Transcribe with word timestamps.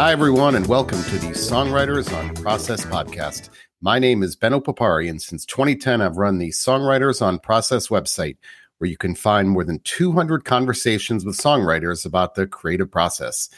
Hi, 0.00 0.12
everyone, 0.12 0.54
and 0.54 0.66
welcome 0.66 1.02
to 1.04 1.18
the 1.18 1.32
Songwriters 1.32 2.10
on 2.16 2.34
Process 2.36 2.86
podcast. 2.86 3.50
My 3.82 3.98
name 3.98 4.22
is 4.22 4.34
Ben 4.34 4.52
Opipari, 4.52 5.10
and 5.10 5.20
since 5.20 5.44
2010, 5.44 6.00
I've 6.00 6.16
run 6.16 6.38
the 6.38 6.48
Songwriters 6.48 7.20
on 7.20 7.38
Process 7.38 7.88
website, 7.88 8.38
where 8.78 8.88
you 8.88 8.96
can 8.96 9.14
find 9.14 9.50
more 9.50 9.62
than 9.62 9.78
200 9.80 10.46
conversations 10.46 11.26
with 11.26 11.36
songwriters 11.36 12.06
about 12.06 12.34
the 12.34 12.46
creative 12.46 12.90
process. 12.90 13.50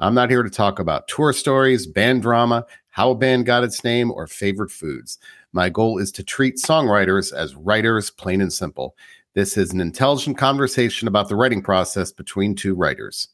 I'm 0.00 0.14
not 0.14 0.30
here 0.30 0.42
to 0.42 0.50
talk 0.50 0.80
about 0.80 1.06
tour 1.06 1.32
stories, 1.32 1.86
band 1.86 2.22
drama, 2.22 2.66
how 2.88 3.12
a 3.12 3.14
band 3.14 3.46
got 3.46 3.62
its 3.62 3.84
name, 3.84 4.10
or 4.10 4.26
favorite 4.26 4.72
foods. 4.72 5.20
My 5.52 5.68
goal 5.68 5.98
is 5.98 6.10
to 6.10 6.24
treat 6.24 6.56
songwriters 6.56 7.32
as 7.32 7.54
writers, 7.54 8.10
plain 8.10 8.40
and 8.40 8.52
simple. 8.52 8.96
This 9.34 9.56
is 9.56 9.72
an 9.72 9.80
intelligent 9.80 10.38
conversation 10.38 11.06
about 11.06 11.28
the 11.28 11.36
writing 11.36 11.62
process 11.62 12.10
between 12.10 12.56
two 12.56 12.74
writers. 12.74 13.28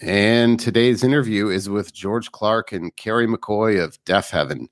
And 0.00 0.58
today's 0.58 1.04
interview 1.04 1.48
is 1.48 1.68
with 1.68 1.92
George 1.92 2.32
Clarke 2.32 2.72
and 2.72 2.94
Kerry 2.96 3.26
McCoy 3.26 3.82
of 3.82 4.02
Deafheaven. 4.04 4.68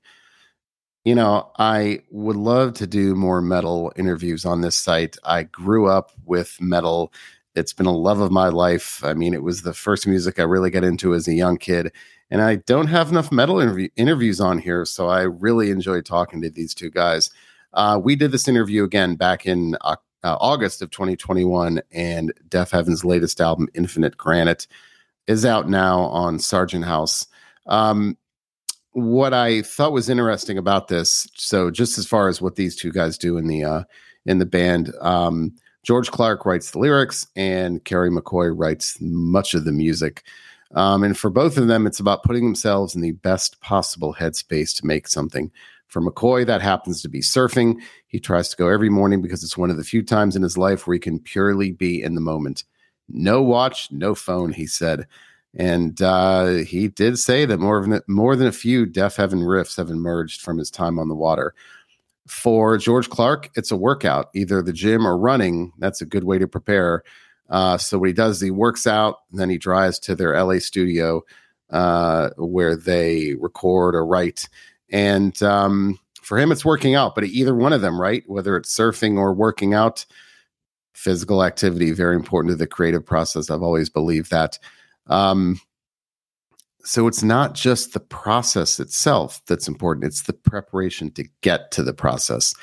You 1.05 1.13
know, 1.13 1.51
I 1.59 2.01
would 2.09 2.35
love 2.35 2.73
to 2.75 2.87
do 2.87 3.13
more 3.13 3.41
metal 3.41 3.91
interviews 3.95 4.45
on 4.45 4.61
this 4.61 4.75
site. 4.75 5.17
I 5.23 5.43
grew 5.43 5.87
up 5.87 6.11
with 6.25 6.57
metal. 6.59 7.13
It's 7.53 7.73
been 7.73 7.85
a 7.85 7.95
love 7.95 8.19
of 8.19 8.31
my 8.31 8.49
life. 8.49 9.03
I 9.03 9.13
mean, 9.13 9.33
it 9.33 9.43
was 9.43 9.61
the 9.61 9.73
first 9.73 10.07
music 10.07 10.39
I 10.39 10.43
really 10.43 10.71
got 10.71 10.83
into 10.83 11.13
as 11.13 11.27
a 11.27 11.33
young 11.33 11.57
kid. 11.57 11.91
And 12.31 12.41
I 12.41 12.55
don't 12.55 12.87
have 12.87 13.09
enough 13.09 13.31
metal 13.31 13.59
interview- 13.59 13.89
interviews 13.95 14.39
on 14.41 14.57
here. 14.57 14.85
So 14.85 15.07
I 15.07 15.21
really 15.21 15.69
enjoyed 15.69 16.05
talking 16.05 16.41
to 16.41 16.49
these 16.49 16.73
two 16.73 16.89
guys. 16.89 17.29
Uh, 17.73 17.99
we 18.03 18.15
did 18.15 18.31
this 18.31 18.47
interview 18.47 18.83
again 18.83 19.15
back 19.15 19.45
in 19.45 19.75
uh, 19.81 19.95
August 20.23 20.81
of 20.81 20.89
2021, 20.91 21.81
and 21.91 22.33
Deafheaven's 22.49 23.05
latest 23.05 23.39
album, 23.39 23.67
Infinite 23.73 24.17
Granite 24.17 24.67
is 25.27 25.45
out 25.45 25.69
now 25.69 26.01
on 26.01 26.39
Sargent 26.39 26.85
House. 26.85 27.25
Um, 27.67 28.17
what 28.93 29.33
I 29.33 29.61
thought 29.61 29.93
was 29.93 30.09
interesting 30.09 30.57
about 30.57 30.87
this, 30.87 31.27
so 31.35 31.71
just 31.71 31.97
as 31.97 32.05
far 32.05 32.27
as 32.27 32.41
what 32.41 32.55
these 32.55 32.75
two 32.75 32.91
guys 32.91 33.17
do 33.17 33.37
in 33.37 33.47
the 33.47 33.63
uh, 33.63 33.83
in 34.25 34.39
the 34.39 34.45
band, 34.45 34.93
um, 35.01 35.53
George 35.83 36.11
Clarke 36.11 36.45
writes 36.45 36.71
the 36.71 36.79
lyrics 36.79 37.27
and 37.35 37.83
Kerry 37.85 38.09
McCoy 38.09 38.53
writes 38.53 38.97
much 38.99 39.53
of 39.53 39.65
the 39.65 39.71
music. 39.71 40.23
Um, 40.73 41.03
and 41.03 41.17
for 41.17 41.29
both 41.29 41.57
of 41.57 41.67
them, 41.67 41.85
it's 41.85 41.99
about 41.99 42.23
putting 42.23 42.45
themselves 42.45 42.95
in 42.95 43.01
the 43.01 43.11
best 43.11 43.59
possible 43.61 44.15
headspace 44.17 44.75
to 44.77 44.85
make 44.85 45.07
something. 45.07 45.51
For 45.87 46.01
McCoy, 46.01 46.45
that 46.45 46.61
happens 46.61 47.01
to 47.01 47.09
be 47.09 47.19
surfing. 47.19 47.81
He 48.07 48.19
tries 48.19 48.47
to 48.49 48.55
go 48.55 48.69
every 48.69 48.89
morning 48.89 49.21
because 49.21 49.43
it's 49.43 49.57
one 49.57 49.69
of 49.69 49.75
the 49.75 49.83
few 49.83 50.01
times 50.01 50.35
in 50.35 50.43
his 50.43 50.57
life 50.57 50.87
where 50.87 50.93
he 50.93 50.99
can 50.99 51.19
purely 51.19 51.71
be 51.71 52.01
in 52.01 52.15
the 52.15 52.21
moment. 52.21 52.63
No 53.09 53.41
watch, 53.41 53.91
no 53.91 54.15
phone, 54.15 54.53
he 54.53 54.67
said. 54.67 55.07
And 55.55 56.01
uh, 56.01 56.47
he 56.47 56.87
did 56.87 57.19
say 57.19 57.45
that 57.45 57.59
more 57.59 57.85
than, 57.85 58.01
more 58.07 58.35
than 58.35 58.47
a 58.47 58.53
few 58.53 58.85
Deafheaven 58.85 59.43
riffs 59.43 59.77
have 59.77 59.89
emerged 59.89 60.41
from 60.41 60.57
his 60.57 60.71
time 60.71 60.97
on 60.97 61.09
the 61.09 61.15
water. 61.15 61.53
For 62.27 62.77
George 62.77 63.09
Clarke, 63.09 63.49
it's 63.55 63.71
a 63.71 63.75
workout, 63.75 64.29
either 64.33 64.61
the 64.61 64.71
gym 64.71 65.05
or 65.05 65.17
running. 65.17 65.73
That's 65.77 66.01
a 66.01 66.05
good 66.05 66.23
way 66.23 66.39
to 66.39 66.47
prepare. 66.47 67.03
Uh, 67.49 67.77
so 67.77 67.99
what 67.99 68.07
he 68.07 68.13
does, 68.13 68.39
he 68.39 68.51
works 68.51 68.87
out, 68.87 69.19
then 69.33 69.49
he 69.49 69.57
drives 69.57 69.99
to 69.99 70.15
their 70.15 70.41
LA 70.41 70.59
studio 70.59 71.23
uh, 71.69 72.29
where 72.37 72.77
they 72.77 73.35
record 73.35 73.95
or 73.95 74.05
write. 74.05 74.47
And 74.89 75.41
um, 75.43 75.99
for 76.21 76.37
him, 76.37 76.51
it's 76.51 76.63
working 76.63 76.95
out, 76.95 77.15
but 77.15 77.25
either 77.25 77.55
one 77.55 77.73
of 77.73 77.81
them, 77.81 77.99
right? 77.99 78.23
Whether 78.27 78.55
it's 78.55 78.73
surfing 78.73 79.17
or 79.17 79.33
working 79.33 79.73
out, 79.73 80.05
physical 80.93 81.43
activity 81.43 81.91
very 81.91 82.15
important 82.15 82.51
to 82.51 82.57
the 82.57 82.67
creative 82.67 83.05
process. 83.05 83.49
I've 83.49 83.63
always 83.63 83.89
believed 83.89 84.31
that. 84.31 84.59
Um, 85.07 85.59
so 86.83 87.07
it's 87.07 87.23
not 87.23 87.53
just 87.53 87.93
the 87.93 87.99
process 87.99 88.79
itself 88.79 89.41
that's 89.45 89.67
important 89.67 90.05
it's 90.05 90.23
the 90.23 90.33
preparation 90.33 91.11
to 91.11 91.25
get 91.41 91.71
to 91.71 91.83
the 91.83 91.93
process. 91.93 92.53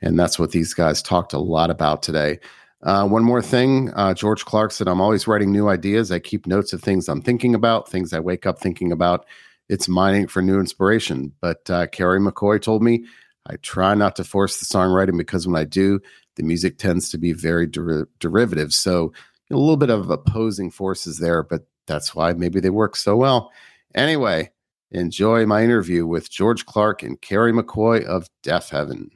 And 0.00 0.18
that's 0.18 0.38
what 0.38 0.50
these 0.50 0.74
guys 0.74 1.00
talked 1.00 1.32
a 1.32 1.38
lot 1.38 1.70
about 1.70 2.02
today. 2.02 2.40
Uh, 2.82 3.06
one 3.06 3.22
more 3.22 3.42
thing 3.42 3.90
uh, 3.94 4.12
george 4.12 4.44
clarke 4.44 4.72
said 4.72 4.88
i'm 4.88 5.00
always 5.00 5.26
writing 5.26 5.52
new 5.52 5.68
ideas. 5.68 6.10
I 6.10 6.18
keep 6.18 6.46
notes 6.46 6.72
of 6.72 6.82
things 6.82 7.08
i'm 7.08 7.22
thinking 7.22 7.54
about 7.54 7.88
things 7.88 8.12
i 8.12 8.20
wake 8.20 8.46
up 8.46 8.58
thinking 8.58 8.92
about. 8.92 9.26
It's 9.68 9.88
mining 9.88 10.26
for 10.26 10.42
new 10.42 10.60
inspiration. 10.60 11.32
But 11.40 11.68
uh, 11.70 11.86
kerry 11.86 12.20
mccoy 12.20 12.60
told 12.60 12.82
me 12.82 13.04
i 13.46 13.56
try 13.56 13.94
not 13.94 14.16
to 14.16 14.24
force 14.24 14.58
the 14.58 14.66
songwriting 14.66 15.16
because 15.16 15.46
when 15.46 15.56
i 15.56 15.64
do 15.64 16.00
the 16.36 16.42
music 16.42 16.78
tends 16.78 17.10
to 17.10 17.18
be 17.18 17.32
very 17.32 17.66
der- 17.66 18.08
derivative. 18.18 18.72
So 18.72 19.12
a 19.50 19.56
little 19.56 19.76
bit 19.76 19.90
of 19.90 20.10
opposing 20.10 20.70
forces 20.70 21.18
there, 21.18 21.42
but 21.42 21.66
that's 21.86 22.14
why 22.14 22.32
maybe 22.32 22.60
they 22.60 22.70
work 22.70 22.96
so 22.96 23.16
well. 23.16 23.52
Anyway, 23.94 24.50
enjoy 24.90 25.46
my 25.46 25.62
interview 25.62 26.06
with 26.06 26.30
George 26.30 26.64
Clarke 26.66 27.02
and 27.02 27.20
Kerry 27.20 27.52
McCoy 27.52 28.04
of 28.04 28.28
Deafheaven. 28.42 29.10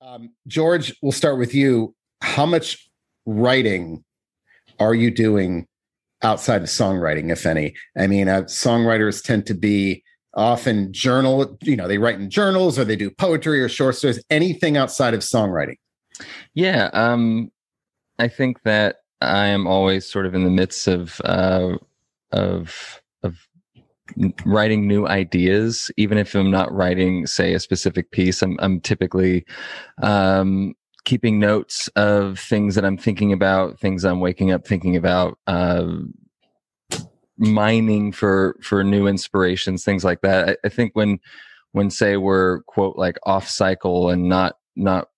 Um, 0.00 0.30
George, 0.46 0.94
we'll 1.02 1.12
start 1.12 1.38
with 1.38 1.54
you. 1.54 1.94
How 2.20 2.46
much 2.46 2.90
writing 3.26 4.04
are 4.80 4.94
you 4.94 5.10
doing 5.10 5.66
outside 6.22 6.62
of 6.62 6.68
songwriting, 6.68 7.30
if 7.30 7.46
any? 7.46 7.74
I 7.96 8.06
mean, 8.06 8.28
uh, 8.28 8.42
songwriters 8.42 9.22
tend 9.22 9.46
to 9.46 9.54
be 9.54 10.02
often 10.34 10.92
journal, 10.92 11.56
you 11.62 11.76
know, 11.76 11.86
they 11.86 11.98
write 11.98 12.16
in 12.16 12.28
journals 12.28 12.78
or 12.78 12.84
they 12.84 12.96
do 12.96 13.10
poetry 13.10 13.62
or 13.62 13.68
short 13.68 13.94
stories, 13.94 14.22
anything 14.30 14.76
outside 14.76 15.14
of 15.14 15.20
songwriting. 15.20 15.76
Yeah, 16.54 16.90
um, 16.92 17.50
I 18.18 18.28
think 18.28 18.62
that 18.62 18.96
I 19.20 19.46
am 19.46 19.66
always 19.66 20.06
sort 20.06 20.26
of 20.26 20.34
in 20.34 20.44
the 20.44 20.50
midst 20.50 20.86
of 20.88 21.20
uh, 21.24 21.76
of 22.32 23.02
of 23.22 23.36
writing 24.44 24.86
new 24.86 25.06
ideas, 25.06 25.90
even 25.96 26.18
if 26.18 26.34
I'm 26.34 26.50
not 26.50 26.72
writing, 26.72 27.26
say, 27.26 27.54
a 27.54 27.60
specific 27.60 28.10
piece. 28.10 28.42
I'm 28.42 28.56
I'm 28.60 28.80
typically 28.80 29.44
um, 30.02 30.74
keeping 31.04 31.38
notes 31.40 31.88
of 31.96 32.38
things 32.38 32.74
that 32.76 32.84
I'm 32.84 32.98
thinking 32.98 33.32
about, 33.32 33.80
things 33.80 34.04
I'm 34.04 34.20
waking 34.20 34.52
up 34.52 34.66
thinking 34.66 34.96
about. 34.96 35.38
Uh, 35.46 35.86
mining 37.36 38.12
for 38.12 38.56
for 38.62 38.84
new 38.84 39.08
inspirations 39.08 39.84
things 39.84 40.04
like 40.04 40.20
that 40.20 40.50
I, 40.50 40.56
I 40.66 40.68
think 40.68 40.92
when 40.94 41.18
when 41.72 41.90
say 41.90 42.16
we're 42.16 42.62
quote 42.62 42.96
like 42.96 43.18
off 43.24 43.48
cycle 43.48 44.08
and 44.08 44.28
not 44.28 44.54
not 44.76 45.08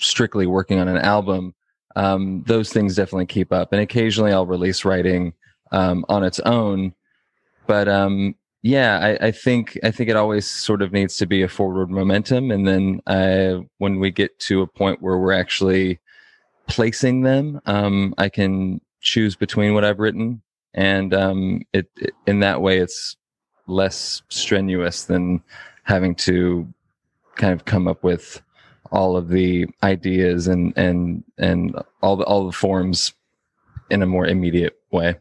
strictly 0.00 0.46
working 0.46 0.78
on 0.78 0.88
an 0.88 0.98
album, 0.98 1.54
um, 1.96 2.42
those 2.46 2.72
things 2.72 2.96
definitely 2.96 3.26
keep 3.26 3.52
up. 3.52 3.72
And 3.72 3.80
occasionally 3.80 4.32
I'll 4.32 4.46
release 4.46 4.84
writing 4.84 5.32
um, 5.72 6.04
on 6.08 6.24
its 6.24 6.40
own. 6.40 6.94
But 7.66 7.88
um, 7.88 8.34
yeah, 8.62 8.98
I, 8.98 9.26
I, 9.28 9.30
think 9.30 9.78
I 9.82 9.90
think 9.90 10.10
it 10.10 10.16
always 10.16 10.46
sort 10.46 10.82
of 10.82 10.92
needs 10.92 11.16
to 11.18 11.26
be 11.26 11.42
a 11.42 11.48
forward 11.48 11.90
momentum, 11.90 12.50
and 12.50 12.66
then 12.66 13.00
uh, 13.06 13.62
when 13.78 14.00
we 14.00 14.10
get 14.10 14.38
to 14.40 14.60
a 14.60 14.66
point 14.66 15.00
where 15.00 15.16
we're 15.16 15.32
actually 15.32 15.98
placing 16.66 17.22
them, 17.22 17.60
um, 17.66 18.14
I 18.18 18.28
can 18.28 18.80
choose 19.00 19.34
between 19.34 19.72
what 19.72 19.84
I've 19.84 19.98
written, 19.98 20.42
and 20.74 21.14
um, 21.14 21.62
it, 21.72 21.88
it 21.96 22.12
in 22.26 22.40
that 22.40 22.60
way 22.60 22.78
it's 22.78 23.16
less 23.66 24.22
strenuous 24.28 25.04
than 25.04 25.42
having 25.84 26.14
to 26.14 26.68
kind 27.36 27.54
of 27.54 27.64
come 27.64 27.88
up 27.88 28.02
with 28.02 28.42
all 28.92 29.16
of 29.16 29.28
the 29.28 29.66
ideas 29.82 30.46
and 30.46 30.76
and 30.76 31.24
and 31.38 31.74
all 32.02 32.16
the 32.16 32.24
all 32.24 32.46
the 32.46 32.52
forms 32.52 33.12
in 33.90 34.02
a 34.02 34.06
more 34.06 34.26
immediate 34.26 34.78
way. 34.90 35.16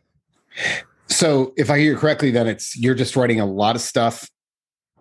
So, 1.07 1.53
if 1.57 1.69
I 1.69 1.79
hear 1.79 1.93
you 1.93 1.97
correctly, 1.97 2.31
then 2.31 2.47
it's 2.47 2.77
you're 2.77 2.95
just 2.95 3.15
writing 3.15 3.39
a 3.39 3.45
lot 3.45 3.75
of 3.75 3.81
stuff, 3.81 4.29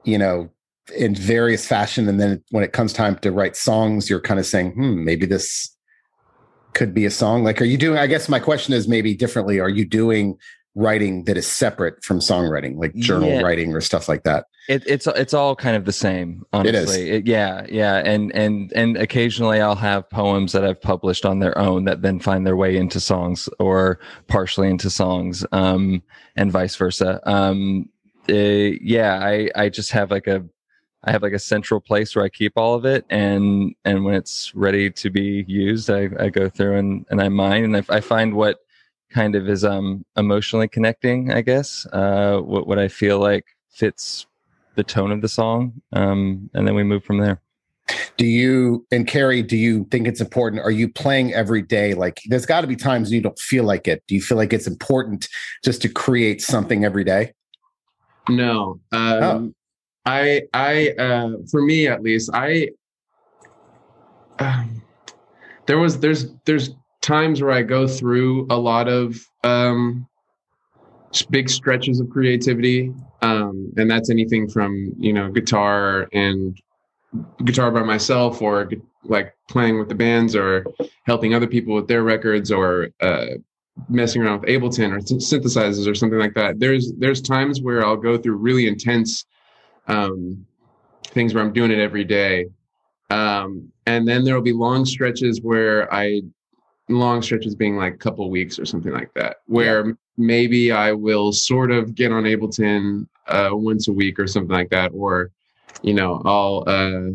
you 0.05 0.19
know, 0.19 0.51
in 0.97 1.15
various 1.15 1.67
fashion, 1.67 2.09
and 2.09 2.19
then 2.21 2.43
when 2.51 2.65
it 2.65 2.73
comes 2.73 2.93
time 2.93 3.17
to 3.19 3.31
write 3.31 3.57
songs, 3.57 4.09
you're 4.09 4.21
kind 4.21 4.41
of 4.41 4.47
saying, 4.47 4.73
"Hmm, 4.73 5.05
maybe 5.05 5.27
this 5.27 5.77
could 6.73 6.95
be 6.95 7.05
a 7.05 7.11
song." 7.11 7.45
Like, 7.45 7.61
are 7.61 7.67
you 7.67 7.77
doing? 7.77 7.99
I 7.99 8.07
guess 8.07 8.29
my 8.29 8.39
question 8.39 8.73
is 8.75 8.89
maybe 8.89 9.15
differently. 9.15 9.61
Are 9.61 9.69
you 9.69 9.85
doing 9.85 10.39
writing 10.79 11.25
that 11.25 11.37
is 11.37 11.47
separate 11.47 12.03
from 12.05 12.21
songwriting, 12.21 12.77
like 12.79 12.95
journal 12.95 13.29
yeah. 13.29 13.41
writing 13.41 13.75
or 13.75 13.81
stuff 13.81 14.09
like 14.09 14.23
that? 14.23 14.47
It, 14.69 14.85
it's 14.87 15.07
it's 15.09 15.35
all 15.35 15.57
kind 15.57 15.77
of 15.77 15.85
the 15.85 15.93
same, 15.93 16.45
honestly. 16.53 17.11
It 17.11 17.27
yeah, 17.27 17.67
yeah, 17.69 17.97
and 17.97 18.33
and 18.35 18.73
and 18.75 18.97
occasionally 18.97 19.61
I'll 19.61 19.75
have 19.75 20.09
poems 20.09 20.53
that 20.53 20.65
I've 20.65 20.81
published 20.81 21.27
on 21.27 21.41
their 21.41 21.57
own 21.59 21.85
that 21.85 22.03
then 22.03 22.21
find 22.21 22.47
their 22.47 22.57
way 22.57 22.77
into 22.77 23.01
songs 23.01 23.49
or 23.59 23.99
partially 24.29 24.69
into 24.69 24.89
songs, 24.89 25.45
um, 25.53 26.03
and 26.37 26.53
vice 26.53 26.77
versa. 26.77 27.21
Um, 27.29 27.89
uh, 28.31 28.35
yeah, 28.35 29.19
I 29.21 29.51
I 29.57 29.69
just 29.71 29.91
have 29.93 30.11
like 30.11 30.29
a 30.29 30.45
I 31.03 31.11
have 31.11 31.23
like 31.23 31.33
a 31.33 31.39
central 31.41 31.81
place 31.81 32.15
where 32.15 32.25
I 32.25 32.29
keep 32.29 32.53
all 32.57 32.75
of 32.75 32.85
it, 32.85 33.05
and 33.11 33.75
and 33.85 34.05
when 34.05 34.15
it's 34.15 34.55
ready 34.55 34.91
to 34.91 35.11
be 35.11 35.45
used, 35.49 35.91
I, 35.91 36.11
I 36.21 36.29
go 36.29 36.49
through 36.49 36.77
and, 36.77 37.07
and 37.11 37.21
I 37.21 37.29
mine, 37.31 37.65
and 37.65 37.77
I, 37.77 37.85
I 37.89 38.01
find 38.01 38.35
what 38.35 38.59
kind 39.11 39.35
of 39.35 39.49
is 39.49 39.65
um 39.65 40.05
emotionally 40.17 40.69
connecting 40.69 41.33
i 41.33 41.41
guess 41.41 41.87
uh 41.93 42.39
what, 42.39 42.67
what 42.67 42.79
i 42.79 42.89
feel 42.89 43.19
like 43.19 43.47
fits 43.71 44.27
the 44.77 44.85
tone 44.85 45.11
of 45.11 45.23
the 45.23 45.29
song 45.29 45.73
um 45.93 46.51
and 46.55 46.67
then 46.67 46.75
we 46.75 46.83
move 46.83 47.05
from 47.05 47.19
there 47.19 47.41
Do 48.17 48.27
you 48.27 48.87
and 48.91 49.07
Kerry, 49.07 49.43
do 49.43 49.57
you 49.57 49.85
think 49.91 50.07
it's 50.07 50.21
important? 50.21 50.63
Are 50.63 50.71
you 50.71 50.89
playing 50.89 51.33
every 51.33 51.63
day? 51.63 51.95
Like 51.95 52.21
there's 52.27 52.45
got 52.47 52.61
to 52.61 52.67
be 52.67 52.77
times 52.77 53.11
you 53.11 53.23
don't 53.23 53.39
feel 53.39 53.65
like 53.65 53.89
it. 53.89 54.03
Do 54.07 54.15
you 54.15 54.21
feel 54.21 54.37
like 54.37 54.53
it's 54.53 54.67
important 54.67 55.29
just 55.65 55.81
to 55.83 55.89
create 55.89 56.43
something 56.43 56.85
every 56.85 57.05
day? 57.05 57.33
No. 58.29 58.81
Um, 58.93 59.23
oh. 59.23 59.53
I 60.05 60.43
I 60.53 60.91
uh, 60.99 61.31
for 61.51 61.63
me 61.63 61.87
at 61.87 62.03
least, 62.03 62.31
I 62.33 62.69
um, 64.39 64.83
there 65.67 65.79
was 65.79 66.01
there's 66.01 66.27
there's 66.45 66.71
times 67.09 67.41
where 67.43 67.53
I 67.53 67.63
go 67.63 67.89
through 67.89 68.47
a 68.51 68.57
lot 68.57 68.87
of 68.89 69.19
um 69.45 70.07
big 71.31 71.49
stretches 71.49 72.01
of 72.01 72.11
creativity 72.11 72.93
um 73.23 73.73
and 73.79 73.91
that's 73.91 74.11
anything 74.11 74.47
from 74.47 74.93
you 74.99 75.15
know 75.15 75.31
guitar 75.31 76.07
and 76.13 76.61
guitar 77.45 77.71
by 77.71 77.83
myself 77.83 78.43
or 78.43 78.69
like 79.05 79.35
playing 79.49 79.79
with 79.79 79.89
the 79.89 79.95
bands 79.95 80.37
or 80.37 80.67
helping 81.05 81.35
other 81.35 81.47
people 81.47 81.75
with 81.75 81.89
their 81.89 82.03
records 82.03 82.51
or 82.53 82.89
uh, 83.01 83.27
messing 83.89 84.23
around 84.23 84.41
with 84.41 84.51
Ableton 84.51 84.93
or 84.93 84.99
synthesizers 84.99 85.91
or 85.91 85.95
something 85.95 86.19
like 86.19 86.35
that. 86.35 86.59
There's 86.59 86.93
there's 86.99 87.23
times 87.23 87.63
where 87.63 87.85
I'll 87.85 87.97
go 87.97 88.19
through 88.19 88.37
really 88.37 88.67
intense 88.67 89.25
um, 89.87 90.45
things 91.07 91.33
where 91.33 91.43
I'm 91.43 91.53
doing 91.53 91.71
it 91.71 91.79
every 91.79 92.05
day, 92.05 92.47
um, 93.11 93.73
and 93.87 94.07
then 94.07 94.25
there 94.25 94.35
will 94.35 94.43
be 94.43 94.53
long 94.53 94.85
stretches 94.85 95.41
where 95.41 95.93
I 95.93 96.23
long 96.89 97.23
stretches 97.23 97.55
being 97.55 97.77
like 97.77 97.95
a 97.95 97.99
couple 97.99 98.29
weeks 98.31 98.59
or 98.59 98.65
something 98.65 98.93
like 98.93 99.13
that, 99.15 99.39
where 99.47 99.87
yeah. 99.87 99.93
maybe 100.17 100.73
I 100.73 100.93
will 100.93 101.33
sort 101.33 101.71
of 101.71 101.95
get 101.95 102.13
on 102.13 102.25
Ableton 102.25 103.07
uh, 103.27 103.51
once 103.53 103.89
a 103.89 103.93
week 103.93 104.19
or 104.19 104.27
something 104.27 104.55
like 104.55 104.71
that, 104.71 104.93
or 104.95 105.31
you 105.83 105.95
know, 105.95 106.23
I'll 106.25 106.65
uh, 106.67 107.11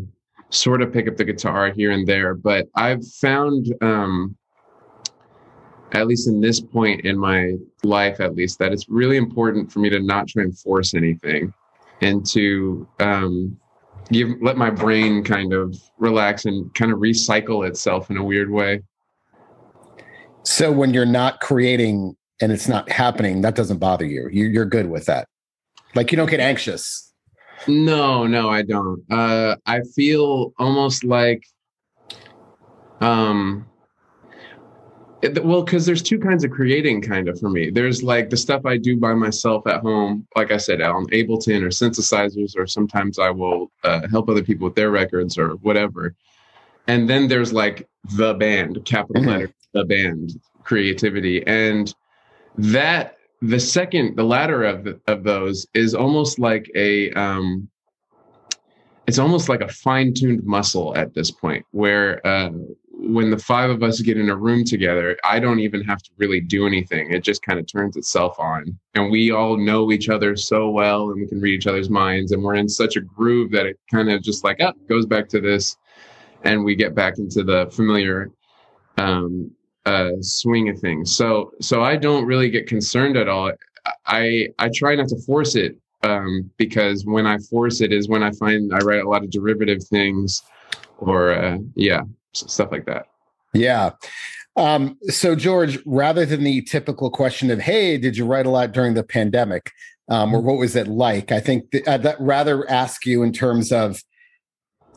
sort 0.50 0.82
of 0.82 0.92
pick 0.92 1.08
up 1.08 1.16
the 1.16 1.24
guitar 1.24 1.70
here 1.70 1.90
and 1.90 2.06
there. 2.06 2.34
But 2.34 2.68
I've 2.74 3.06
found, 3.06 3.74
um, 3.82 4.36
at 5.92 6.06
least 6.06 6.28
in 6.28 6.40
this 6.40 6.60
point 6.60 7.04
in 7.04 7.18
my 7.18 7.54
life, 7.82 8.20
at 8.20 8.34
least, 8.34 8.58
that 8.60 8.72
it's 8.72 8.88
really 8.88 9.16
important 9.16 9.70
for 9.70 9.80
me 9.80 9.90
to 9.90 10.00
not 10.00 10.28
try 10.28 10.44
and 10.44 10.58
force 10.58 10.94
anything 10.94 11.52
and 12.00 12.24
to 12.26 12.86
um, 13.00 13.56
give 14.10 14.28
let 14.40 14.56
my 14.56 14.70
brain 14.70 15.22
kind 15.22 15.52
of 15.52 15.76
relax 15.98 16.44
and 16.46 16.72
kind 16.74 16.92
of 16.92 16.98
recycle 16.98 17.66
itself 17.66 18.10
in 18.10 18.16
a 18.16 18.24
weird 18.24 18.50
way. 18.50 18.82
So 20.44 20.70
when 20.70 20.94
you're 20.94 21.06
not 21.06 21.40
creating 21.40 22.16
and 22.40 22.52
it's 22.52 22.68
not 22.68 22.90
happening, 22.90 23.40
that 23.42 23.54
doesn't 23.54 23.78
bother 23.78 24.04
you. 24.04 24.28
You're 24.30 24.66
good 24.66 24.90
with 24.90 25.06
that. 25.06 25.26
Like 25.94 26.12
you 26.12 26.16
don't 26.16 26.30
get 26.30 26.40
anxious 26.40 27.04
no, 27.68 28.26
no, 28.26 28.50
I 28.50 28.62
don't. 28.62 29.02
Uh, 29.10 29.56
I 29.66 29.80
feel 29.94 30.52
almost 30.58 31.04
like, 31.04 31.42
um, 33.00 33.66
well, 35.42 35.62
because 35.62 35.86
there's 35.86 36.02
two 36.02 36.18
kinds 36.18 36.44
of 36.44 36.50
creating, 36.50 37.00
kind 37.00 37.28
of 37.28 37.40
for 37.40 37.48
me. 37.48 37.70
There's 37.70 38.02
like 38.02 38.28
the 38.28 38.36
stuff 38.36 38.66
I 38.66 38.76
do 38.76 38.98
by 38.98 39.14
myself 39.14 39.66
at 39.66 39.80
home, 39.80 40.26
like 40.36 40.52
I 40.52 40.58
said, 40.58 40.82
on 40.82 41.06
Ableton 41.06 41.62
or 41.62 41.68
synthesizers, 41.68 42.54
or 42.56 42.66
sometimes 42.66 43.18
I 43.18 43.30
will 43.30 43.70
uh, 43.84 44.06
help 44.10 44.28
other 44.28 44.42
people 44.42 44.66
with 44.66 44.74
their 44.74 44.90
records 44.90 45.38
or 45.38 45.52
whatever. 45.56 46.14
And 46.86 47.08
then 47.08 47.28
there's 47.28 47.52
like 47.52 47.88
the 48.16 48.34
band, 48.34 48.84
capital 48.84 49.22
mm-hmm. 49.22 49.30
letter, 49.30 49.50
the 49.72 49.84
band 49.84 50.40
creativity, 50.62 51.46
and 51.46 51.94
that 52.56 53.16
the 53.42 53.60
second, 53.60 54.16
the 54.16 54.24
latter 54.24 54.64
of 54.64 54.84
the, 54.84 55.00
of 55.06 55.24
those 55.24 55.66
is 55.74 55.94
almost 55.94 56.38
like 56.38 56.70
a 56.74 57.10
um, 57.12 57.68
it's 59.06 59.18
almost 59.18 59.48
like 59.48 59.60
a 59.60 59.68
fine-tuned 59.68 60.42
muscle 60.44 60.96
at 60.96 61.12
this 61.14 61.30
point 61.30 61.64
where 61.72 62.26
uh, 62.26 62.50
when 62.96 63.30
the 63.30 63.38
five 63.38 63.68
of 63.68 63.82
us 63.82 64.00
get 64.00 64.16
in 64.16 64.30
a 64.30 64.36
room 64.36 64.64
together 64.64 65.16
i 65.24 65.38
don't 65.38 65.58
even 65.58 65.82
have 65.82 66.02
to 66.02 66.10
really 66.16 66.40
do 66.40 66.66
anything. 66.66 67.12
It 67.12 67.22
just 67.22 67.42
kind 67.42 67.58
of 67.58 67.66
turns 67.66 67.96
itself 67.96 68.38
on. 68.38 68.78
And 68.94 69.10
we 69.10 69.30
all 69.30 69.56
know 69.56 69.92
each 69.92 70.08
other 70.08 70.36
so 70.36 70.70
well 70.70 71.10
and 71.10 71.20
we 71.20 71.26
can 71.26 71.40
read 71.40 71.54
each 71.54 71.66
other's 71.66 71.90
minds 71.90 72.32
and 72.32 72.42
we're 72.42 72.54
in 72.54 72.68
such 72.68 72.96
a 72.96 73.00
groove 73.00 73.50
that 73.52 73.66
it 73.66 73.78
kind 73.90 74.10
of 74.10 74.22
just 74.22 74.44
like 74.44 74.60
up 74.60 74.76
oh, 74.78 74.86
goes 74.88 75.06
back 75.06 75.28
to 75.30 75.40
this 75.40 75.76
and 76.44 76.64
we 76.64 76.74
get 76.76 76.94
back 76.94 77.18
into 77.18 77.42
the 77.42 77.70
familiar 77.72 78.30
um, 78.98 79.50
uh, 79.86 80.10
swing 80.20 80.68
of 80.68 80.78
things. 80.78 81.16
So 81.16 81.52
so 81.60 81.82
I 81.82 81.96
don't 81.96 82.26
really 82.26 82.50
get 82.50 82.66
concerned 82.66 83.16
at 83.16 83.28
all. 83.28 83.52
I 84.06 84.48
I 84.58 84.70
try 84.74 84.94
not 84.94 85.08
to 85.08 85.20
force 85.26 85.56
it 85.56 85.76
um, 86.02 86.50
because 86.56 87.04
when 87.04 87.26
I 87.26 87.38
force 87.38 87.80
it 87.80 87.92
is 87.92 88.08
when 88.08 88.22
I 88.22 88.30
find 88.32 88.72
I 88.72 88.78
write 88.78 89.02
a 89.02 89.08
lot 89.08 89.24
of 89.24 89.30
derivative 89.30 89.82
things 89.84 90.42
or 90.98 91.32
uh, 91.32 91.58
yeah 91.74 92.02
stuff 92.32 92.70
like 92.70 92.86
that. 92.86 93.06
Yeah. 93.52 93.90
Um, 94.56 94.98
so 95.08 95.34
George, 95.34 95.78
rather 95.84 96.24
than 96.24 96.44
the 96.44 96.62
typical 96.62 97.10
question 97.10 97.50
of 97.50 97.60
"Hey, 97.60 97.98
did 97.98 98.16
you 98.16 98.24
write 98.24 98.46
a 98.46 98.50
lot 98.50 98.72
during 98.72 98.94
the 98.94 99.02
pandemic?" 99.02 99.72
Um, 100.08 100.34
or 100.34 100.40
what 100.40 100.58
was 100.58 100.76
it 100.76 100.86
like? 100.86 101.32
I 101.32 101.40
think 101.40 101.70
th- 101.70 101.88
I'd 101.88 102.14
rather 102.20 102.68
ask 102.70 103.06
you 103.06 103.22
in 103.22 103.32
terms 103.32 103.72
of 103.72 104.02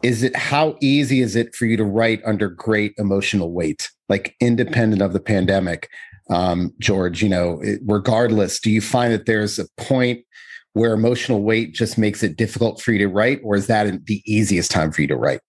is 0.03 0.23
it 0.23 0.35
how 0.35 0.75
easy 0.81 1.21
is 1.21 1.35
it 1.35 1.55
for 1.55 1.65
you 1.65 1.77
to 1.77 1.83
write 1.83 2.21
under 2.25 2.49
great 2.49 2.93
emotional 2.97 3.51
weight 3.51 3.89
like 4.09 4.35
independent 4.39 5.01
of 5.01 5.13
the 5.13 5.19
pandemic 5.19 5.89
um, 6.29 6.73
george 6.79 7.23
you 7.23 7.29
know 7.29 7.61
regardless 7.85 8.59
do 8.59 8.69
you 8.71 8.81
find 8.81 9.13
that 9.13 9.25
there's 9.25 9.59
a 9.59 9.67
point 9.77 10.23
where 10.73 10.93
emotional 10.93 11.41
weight 11.41 11.73
just 11.73 11.97
makes 11.97 12.21
it 12.21 12.37
difficult 12.37 12.81
for 12.81 12.91
you 12.91 12.99
to 12.99 13.07
write 13.07 13.39
or 13.43 13.55
is 13.55 13.67
that 13.67 14.05
the 14.05 14.21
easiest 14.25 14.69
time 14.71 14.91
for 14.91 15.01
you 15.01 15.07
to 15.07 15.17
write 15.17 15.39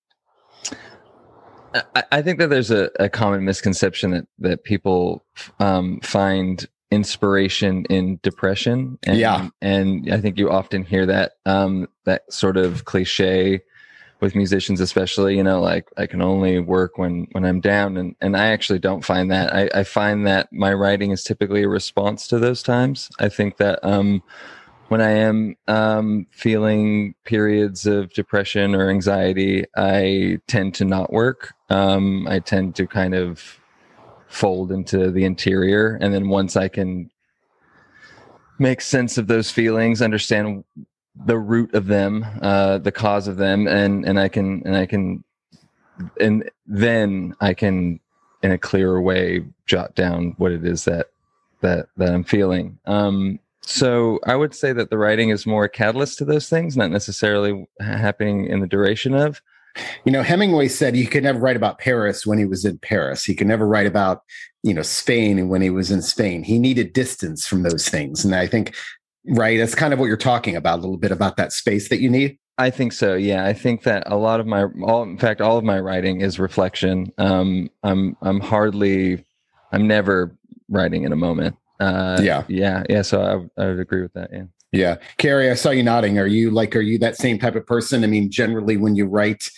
I, 2.13 2.23
think 2.23 2.39
that 2.39 2.49
there's 2.49 2.71
a, 2.71 2.91
a, 2.99 3.11
common 3.11 3.45
misconception 3.45 4.13
that 4.13 4.27
that 4.39 4.65
people 4.65 5.25
um, 5.61 6.01
find 6.01 6.67
inspiration 6.91 7.85
in 7.87 8.19
depression. 8.23 8.99
And, 9.03 9.19
yeah, 9.19 9.49
and 9.61 10.13
I 10.13 10.19
think 10.21 10.39
you 10.39 10.51
often 10.51 10.83
hear 10.85 11.07
that 11.07 11.33
um, 11.47 11.89
that 12.05 12.33
sort 12.33 12.57
of 12.57 12.85
cliche 12.85 13.61
with 14.21 14.35
musicians 14.35 14.81
especially 14.81 15.37
you 15.37 15.43
know 15.43 15.61
like 15.61 15.89
i 15.97 16.07
can 16.07 16.21
only 16.21 16.59
work 16.59 16.99
when 16.99 17.27
when 17.33 17.45
i'm 17.45 17.61
down. 17.61 17.97
And 17.97 18.15
and 18.21 18.37
i 18.37 18.49
actually 18.49 18.79
don't 18.79 19.05
find 19.05 19.31
that. 19.31 19.55
I 19.55 19.69
i 19.75 19.85
find 19.85 20.27
that 20.27 20.53
my 20.53 20.73
writing 20.73 21.11
is 21.11 21.23
typically 21.23 21.63
a 21.63 21.69
response 21.69 22.27
to 22.29 22.39
those 22.39 22.63
times. 22.63 23.11
I 23.19 23.29
think 23.29 23.57
that 23.59 23.79
um 23.83 24.23
when 24.89 25.01
i 25.01 25.11
am 25.11 25.57
um 25.69 26.27
feeling 26.31 27.15
periods 27.25 27.87
of 27.87 28.13
depression 28.13 28.75
or 28.75 28.91
anxiety 28.91 29.65
i 29.77 30.39
tend 30.47 30.75
to 30.75 30.85
not 30.85 31.13
work. 31.13 31.55
Um 31.71 32.27
i 32.29 32.39
tend 32.39 32.75
to 32.77 32.87
kind 32.87 33.15
of 33.15 33.61
fold 34.29 34.73
into 34.73 35.11
the 35.11 35.25
interior. 35.25 35.99
And 36.01 36.13
then 36.13 36.29
once 36.29 36.57
i 36.57 36.69
can 36.69 37.11
make 38.59 38.81
sense 38.81 39.19
of 39.19 39.29
those 39.29 39.51
feelings 39.51 40.03
understand 40.03 40.65
the 41.27 41.39
root 41.39 41.75
of 41.75 41.87
them, 41.87 42.25
uh, 42.43 42.79
the 42.79 42.93
cause 42.93 43.29
of 43.29 43.37
them, 43.37 43.67
and 43.67 44.05
and 44.05 44.19
I 44.19 44.29
can 44.29 44.63
and 44.65 44.77
I 44.77 44.87
can, 44.87 45.25
and 46.21 46.49
then 46.67 47.35
I 47.41 47.55
can, 47.55 48.01
in 48.43 48.53
a 48.53 48.59
clearer 48.59 49.01
way, 49.01 49.45
jot 49.67 49.95
down 49.95 50.35
what 50.39 50.53
it 50.53 50.65
is 50.65 50.85
that 50.85 51.09
that 51.61 51.87
that 51.97 52.15
I'm 52.15 52.25
feeling. 52.25 52.79
Um, 52.87 53.41
so 53.63 54.19
I 54.25 54.35
would 54.35 54.55
say 54.55 54.73
that 54.73 54.89
the 54.89 54.97
writing 54.97 55.29
is 55.29 55.47
more 55.47 55.65
a 55.65 55.69
catalyst 55.69 56.19
to 56.19 56.25
those 56.25 56.49
things, 56.49 56.77
not 56.77 56.91
necessarily 56.91 57.67
happening 57.81 58.47
in 58.47 58.61
the 58.61 58.67
duration 58.67 59.15
of. 59.15 59.43
You 60.05 60.13
know, 60.13 60.23
Hemingway 60.23 60.69
said 60.69 60.95
he 60.95 61.07
could 61.07 61.23
never 61.23 61.39
write 61.39 61.57
about 61.57 61.79
Paris 61.79 62.27
when 62.27 62.39
he 62.39 62.45
was 62.45 62.65
in 62.65 62.79
Paris. 62.79 63.25
He 63.25 63.35
could 63.35 63.47
never 63.47 63.67
write 63.67 63.87
about, 63.87 64.23
you 64.63 64.75
know, 64.75 64.83
Spain 64.83 65.49
when 65.49 65.63
he 65.63 65.71
was 65.71 65.91
in 65.91 66.03
Spain. 66.03 66.43
He 66.43 66.59
needed 66.59 66.93
distance 66.93 67.47
from 67.47 67.63
those 67.63 67.89
things. 67.89 68.25
And 68.25 68.35
I 68.35 68.47
think 68.47 68.75
right? 69.27 69.59
That's 69.59 69.75
kind 69.75 69.93
of 69.93 69.99
what 69.99 70.07
you're 70.07 70.17
talking 70.17 70.57
about 70.57 70.79
a 70.79 70.83
little 70.83 70.99
bit 70.99 71.13
about 71.13 71.37
that 71.37 71.53
space 71.53 71.89
that 71.89 72.01
you 72.01 72.11
need. 72.11 72.39
I 72.59 72.71
think 72.71 72.93
so. 72.93 73.15
Yeah, 73.15 73.45
I 73.45 73.53
think 73.53 73.83
that 73.85 74.03
a 74.07 74.17
lot 74.17 74.41
of 74.41 74.47
my, 74.47 74.65
all 74.83 75.03
in 75.05 75.19
fact, 75.19 75.41
all 75.41 75.59
of 75.59 75.65
my 75.65 75.79
writing 75.79 76.21
is 76.21 76.39
reflection. 76.39 77.13
Um, 77.19 77.71
I'm, 77.83 78.17
I'm 78.23 78.41
hardly, 78.41 79.25
I'm 79.73 79.87
never 79.87 80.37
writing 80.69 81.05
in 81.05 81.13
a 81.13 81.17
moment. 81.17 81.57
Uh, 81.79 82.19
yeah, 82.23 82.43
yeah, 82.49 82.83
yeah. 82.91 83.03
So 83.03 83.23
I, 83.23 83.63
I 83.63 83.67
would 83.67 83.81
agree 83.81 84.03
with 84.03 84.13
that. 84.15 84.31
Yeah. 84.33 84.45
Yeah, 84.71 84.97
Kerry, 85.17 85.51
I 85.51 85.55
saw 85.55 85.71
you 85.71 85.83
nodding. 85.83 86.19
Are 86.19 86.27
you 86.27 86.51
like, 86.51 86.77
are 86.77 86.83
you 86.83 86.99
that 86.99 87.17
same 87.17 87.39
type 87.39 87.55
of 87.55 87.65
person? 87.65 88.05
I 88.05 88.07
mean, 88.07 88.31
generally, 88.31 88.77
when 88.77 88.97
you 88.97 89.07
write, 89.07 89.49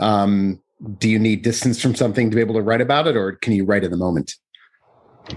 um, 0.00 0.60
do 0.98 1.08
you 1.08 1.18
need 1.18 1.40
distance 1.40 1.80
from 1.80 1.94
something 1.94 2.28
to 2.28 2.34
be 2.34 2.42
able 2.42 2.56
to 2.56 2.60
write 2.60 2.82
about 2.82 3.06
it, 3.06 3.16
or 3.16 3.32
can 3.32 3.54
you 3.54 3.64
write 3.64 3.84
in 3.84 3.90
the 3.90 3.96
moment? 3.96 4.34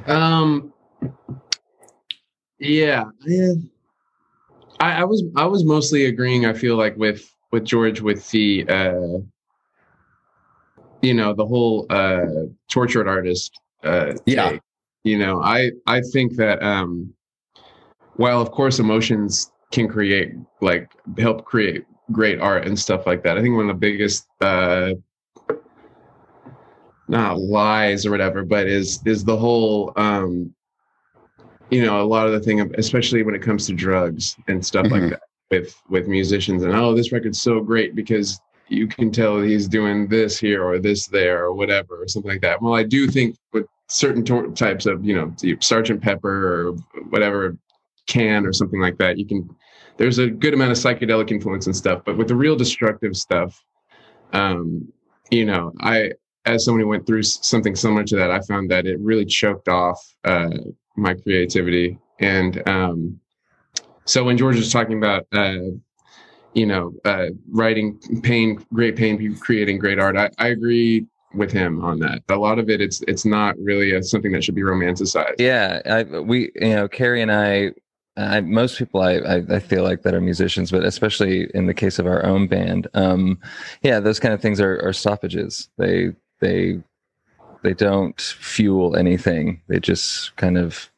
Um, 0.07 0.73
yeah. 2.59 3.03
I, 4.79 5.01
I, 5.01 5.03
was 5.03 5.23
I 5.35 5.45
was 5.45 5.63
mostly 5.63 6.05
agreeing. 6.05 6.45
I 6.45 6.53
feel 6.53 6.75
like 6.75 6.95
with 6.97 7.29
with 7.51 7.63
George 7.63 8.01
with 8.01 8.29
the 8.31 8.65
uh, 8.67 9.19
you 11.01 11.13
know 11.13 11.33
the 11.33 11.45
whole 11.45 11.85
uh, 11.89 12.25
tortured 12.69 13.07
artist. 13.07 13.59
Uh, 13.83 14.13
yeah. 14.25 14.51
Take. 14.51 14.61
You 15.03 15.17
know, 15.17 15.41
I 15.41 15.71
I 15.85 16.01
think 16.13 16.35
that 16.37 16.63
um, 16.63 17.13
while 18.15 18.41
of 18.41 18.51
course 18.51 18.79
emotions 18.79 19.51
can 19.71 19.87
create 19.87 20.33
like 20.61 20.89
help 21.17 21.43
create 21.43 21.85
great 22.11 22.39
art 22.39 22.65
and 22.65 22.77
stuff 22.77 23.05
like 23.05 23.23
that. 23.23 23.37
I 23.37 23.41
think 23.41 23.55
one 23.55 23.69
of 23.69 23.75
the 23.75 23.79
biggest 23.79 24.27
uh, 24.39 24.91
not 27.07 27.39
lies 27.39 28.05
or 28.05 28.11
whatever, 28.11 28.43
but 28.43 28.67
is 28.67 29.01
is 29.05 29.23
the 29.23 29.35
whole 29.35 29.91
um, 29.97 30.53
you 31.73 31.85
know 31.85 32.01
a 32.01 32.03
lot 32.03 32.27
of 32.27 32.33
the 32.33 32.39
thing, 32.39 32.73
especially 32.77 33.23
when 33.23 33.35
it 33.35 33.41
comes 33.41 33.65
to 33.67 33.73
drugs 33.73 34.35
and 34.47 34.65
stuff 34.65 34.85
mm-hmm. 34.85 35.01
like 35.01 35.09
that 35.11 35.21
with 35.51 35.75
with 35.89 36.07
musicians 36.07 36.63
and 36.63 36.73
oh 36.73 36.95
this 36.95 37.11
record's 37.11 37.41
so 37.41 37.59
great 37.59 37.95
because 37.95 38.39
you 38.69 38.87
can 38.87 39.11
tell 39.11 39.41
he's 39.41 39.67
doing 39.67 40.07
this 40.07 40.39
here 40.39 40.63
or 40.63 40.79
this 40.79 41.07
there 41.07 41.43
or 41.43 41.53
whatever 41.53 42.01
or 42.01 42.07
something 42.07 42.31
like 42.31 42.41
that. 42.41 42.61
Well, 42.61 42.73
I 42.73 42.83
do 42.83 43.07
think 43.07 43.35
with 43.51 43.65
certain 43.87 44.23
types 44.55 44.85
of 44.85 45.05
you 45.05 45.15
know 45.15 45.57
Sergeant 45.59 46.01
Pepper 46.01 46.69
or 46.69 46.71
whatever 47.09 47.57
can 48.07 48.45
or 48.45 48.53
something 48.53 48.81
like 48.81 48.97
that, 48.97 49.17
you 49.17 49.25
can. 49.25 49.49
There's 49.97 50.17
a 50.17 50.27
good 50.27 50.55
amount 50.55 50.71
of 50.71 50.77
psychedelic 50.77 51.29
influence 51.29 51.67
and 51.67 51.75
stuff, 51.75 52.01
but 52.03 52.17
with 52.17 52.27
the 52.27 52.35
real 52.35 52.55
destructive 52.55 53.15
stuff, 53.15 53.63
um, 54.31 54.91
you 55.29 55.45
know, 55.45 55.71
I 55.81 56.13
as 56.45 56.65
somebody 56.65 56.83
went 56.83 57.05
through 57.05 57.23
something 57.23 57.75
similar 57.75 58.03
to 58.03 58.15
that, 58.15 58.31
I 58.31 58.41
found 58.41 58.71
that 58.71 58.85
it 58.85 58.99
really 58.99 59.25
choked 59.25 59.67
off 59.67 59.99
uh, 60.25 60.49
my 60.95 61.13
creativity. 61.13 61.97
And 62.19 62.67
um, 62.67 63.19
so 64.05 64.23
when 64.23 64.37
George 64.37 64.57
was 64.57 64.71
talking 64.71 64.97
about, 64.97 65.25
uh, 65.31 65.57
you 66.53 66.65
know, 66.65 66.93
uh, 67.05 67.27
writing 67.49 67.99
pain, 68.21 68.63
great 68.73 68.95
pain, 68.95 69.35
creating 69.37 69.79
great 69.79 69.99
art, 69.99 70.17
I, 70.17 70.29
I, 70.37 70.49
agree 70.49 71.07
with 71.33 71.51
him 71.51 71.83
on 71.83 71.99
that. 71.99 72.21
A 72.29 72.35
lot 72.35 72.59
of 72.59 72.69
it, 72.69 72.79
it's 72.79 73.01
it's 73.07 73.25
not 73.25 73.57
really 73.57 73.93
a, 73.93 74.03
something 74.03 74.31
that 74.33 74.43
should 74.43 74.53
be 74.53 74.61
romanticized. 74.61 75.39
Yeah, 75.39 75.81
I, 75.85 76.03
we, 76.19 76.51
you 76.55 76.75
know, 76.75 76.87
Kerry 76.87 77.21
and 77.21 77.31
I. 77.31 77.71
I, 78.15 78.41
most 78.41 78.77
people 78.77 79.01
I, 79.01 79.13
I, 79.13 79.41
I 79.55 79.59
feel 79.59 79.81
like 79.81 80.03
that 80.03 80.13
are 80.13 80.21
musicians, 80.21 80.69
but 80.69 80.83
especially 80.83 81.49
in 81.55 81.65
the 81.65 81.73
case 81.73 81.97
of 81.97 82.05
our 82.05 82.23
own 82.23 82.45
band, 82.45 82.87
um, 82.93 83.39
yeah, 83.81 83.99
those 83.99 84.19
kind 84.19 84.35
of 84.35 84.39
things 84.39 84.61
are, 84.61 84.79
are 84.85 84.93
stoppages. 84.93 85.67
They 85.79 86.13
they 86.39 86.83
they 87.63 87.73
don't 87.73 88.19
fuel 88.21 88.95
anything. 88.95 89.61
They 89.67 89.79
just 89.79 90.35
kind 90.35 90.57
of 90.57 90.89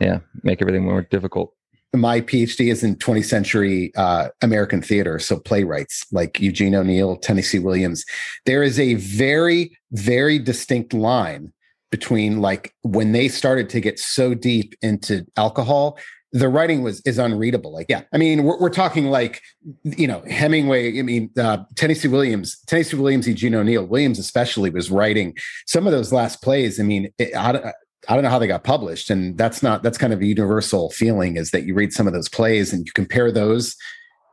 yeah 0.00 0.20
make 0.42 0.62
everything 0.62 0.84
more 0.84 1.02
difficult. 1.02 1.52
My 1.92 2.20
PhD 2.20 2.70
is 2.70 2.84
in 2.84 2.94
20th 2.96 3.24
century 3.24 3.92
uh, 3.96 4.28
American 4.42 4.80
theater, 4.80 5.18
so 5.18 5.40
playwrights 5.40 6.06
like 6.12 6.40
Eugene 6.40 6.76
O'Neill, 6.76 7.16
Tennessee 7.16 7.58
Williams. 7.58 8.04
There 8.46 8.62
is 8.62 8.78
a 8.78 8.94
very 8.94 9.76
very 9.92 10.38
distinct 10.38 10.94
line 10.94 11.52
between 11.90 12.40
like 12.40 12.72
when 12.82 13.12
they 13.12 13.28
started 13.28 13.68
to 13.70 13.80
get 13.80 13.98
so 13.98 14.32
deep 14.32 14.74
into 14.80 15.26
alcohol 15.36 15.98
the 16.32 16.48
writing 16.48 16.82
was 16.82 17.00
is 17.02 17.18
unreadable. 17.18 17.72
Like, 17.72 17.86
yeah, 17.88 18.02
I 18.12 18.18
mean, 18.18 18.44
we're, 18.44 18.58
we're 18.58 18.70
talking 18.70 19.06
like, 19.06 19.42
you 19.82 20.06
know, 20.06 20.20
Hemingway. 20.22 20.98
I 20.98 21.02
mean, 21.02 21.30
uh, 21.38 21.64
Tennessee 21.74 22.08
Williams, 22.08 22.58
Tennessee 22.66 22.96
Williams, 22.96 23.26
Eugene 23.26 23.54
O'Neill, 23.54 23.84
Williams 23.84 24.18
especially 24.18 24.70
was 24.70 24.90
writing 24.90 25.36
some 25.66 25.86
of 25.86 25.92
those 25.92 26.12
last 26.12 26.42
plays. 26.42 26.78
I 26.78 26.84
mean, 26.84 27.12
it, 27.18 27.34
I, 27.34 27.72
I 28.08 28.14
don't 28.14 28.22
know 28.22 28.30
how 28.30 28.38
they 28.38 28.46
got 28.46 28.64
published, 28.64 29.10
and 29.10 29.36
that's 29.36 29.62
not 29.62 29.82
that's 29.82 29.98
kind 29.98 30.12
of 30.12 30.20
a 30.20 30.26
universal 30.26 30.90
feeling 30.90 31.36
is 31.36 31.50
that 31.50 31.64
you 31.64 31.74
read 31.74 31.92
some 31.92 32.06
of 32.06 32.12
those 32.12 32.28
plays 32.28 32.72
and 32.72 32.86
you 32.86 32.92
compare 32.92 33.32
those 33.32 33.76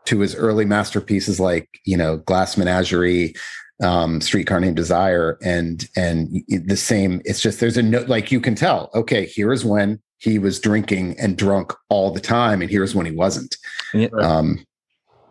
to 0.05 0.19
his 0.19 0.35
early 0.35 0.65
masterpieces 0.65 1.39
like 1.39 1.79
you 1.83 1.97
know 1.97 2.17
Glass 2.17 2.57
Menagerie, 2.57 3.33
um, 3.83 4.21
Streetcar 4.21 4.59
Named 4.59 4.75
Desire, 4.75 5.37
and 5.41 5.87
and 5.95 6.43
the 6.47 6.77
same. 6.77 7.21
It's 7.25 7.41
just 7.41 7.59
there's 7.59 7.77
a 7.77 7.83
note 7.83 8.07
like 8.07 8.31
you 8.31 8.39
can 8.39 8.53
tell. 8.53 8.91
Okay, 8.93 9.25
here 9.25 9.51
is 9.51 9.65
when 9.65 9.99
he 10.17 10.39
was 10.39 10.59
drinking 10.59 11.15
and 11.19 11.37
drunk 11.37 11.73
all 11.89 12.11
the 12.11 12.19
time, 12.19 12.61
and 12.61 12.69
here's 12.69 12.95
when 12.95 13.05
he 13.05 13.11
wasn't. 13.11 13.55
Yeah. 13.93 14.07
Um, 14.19 14.65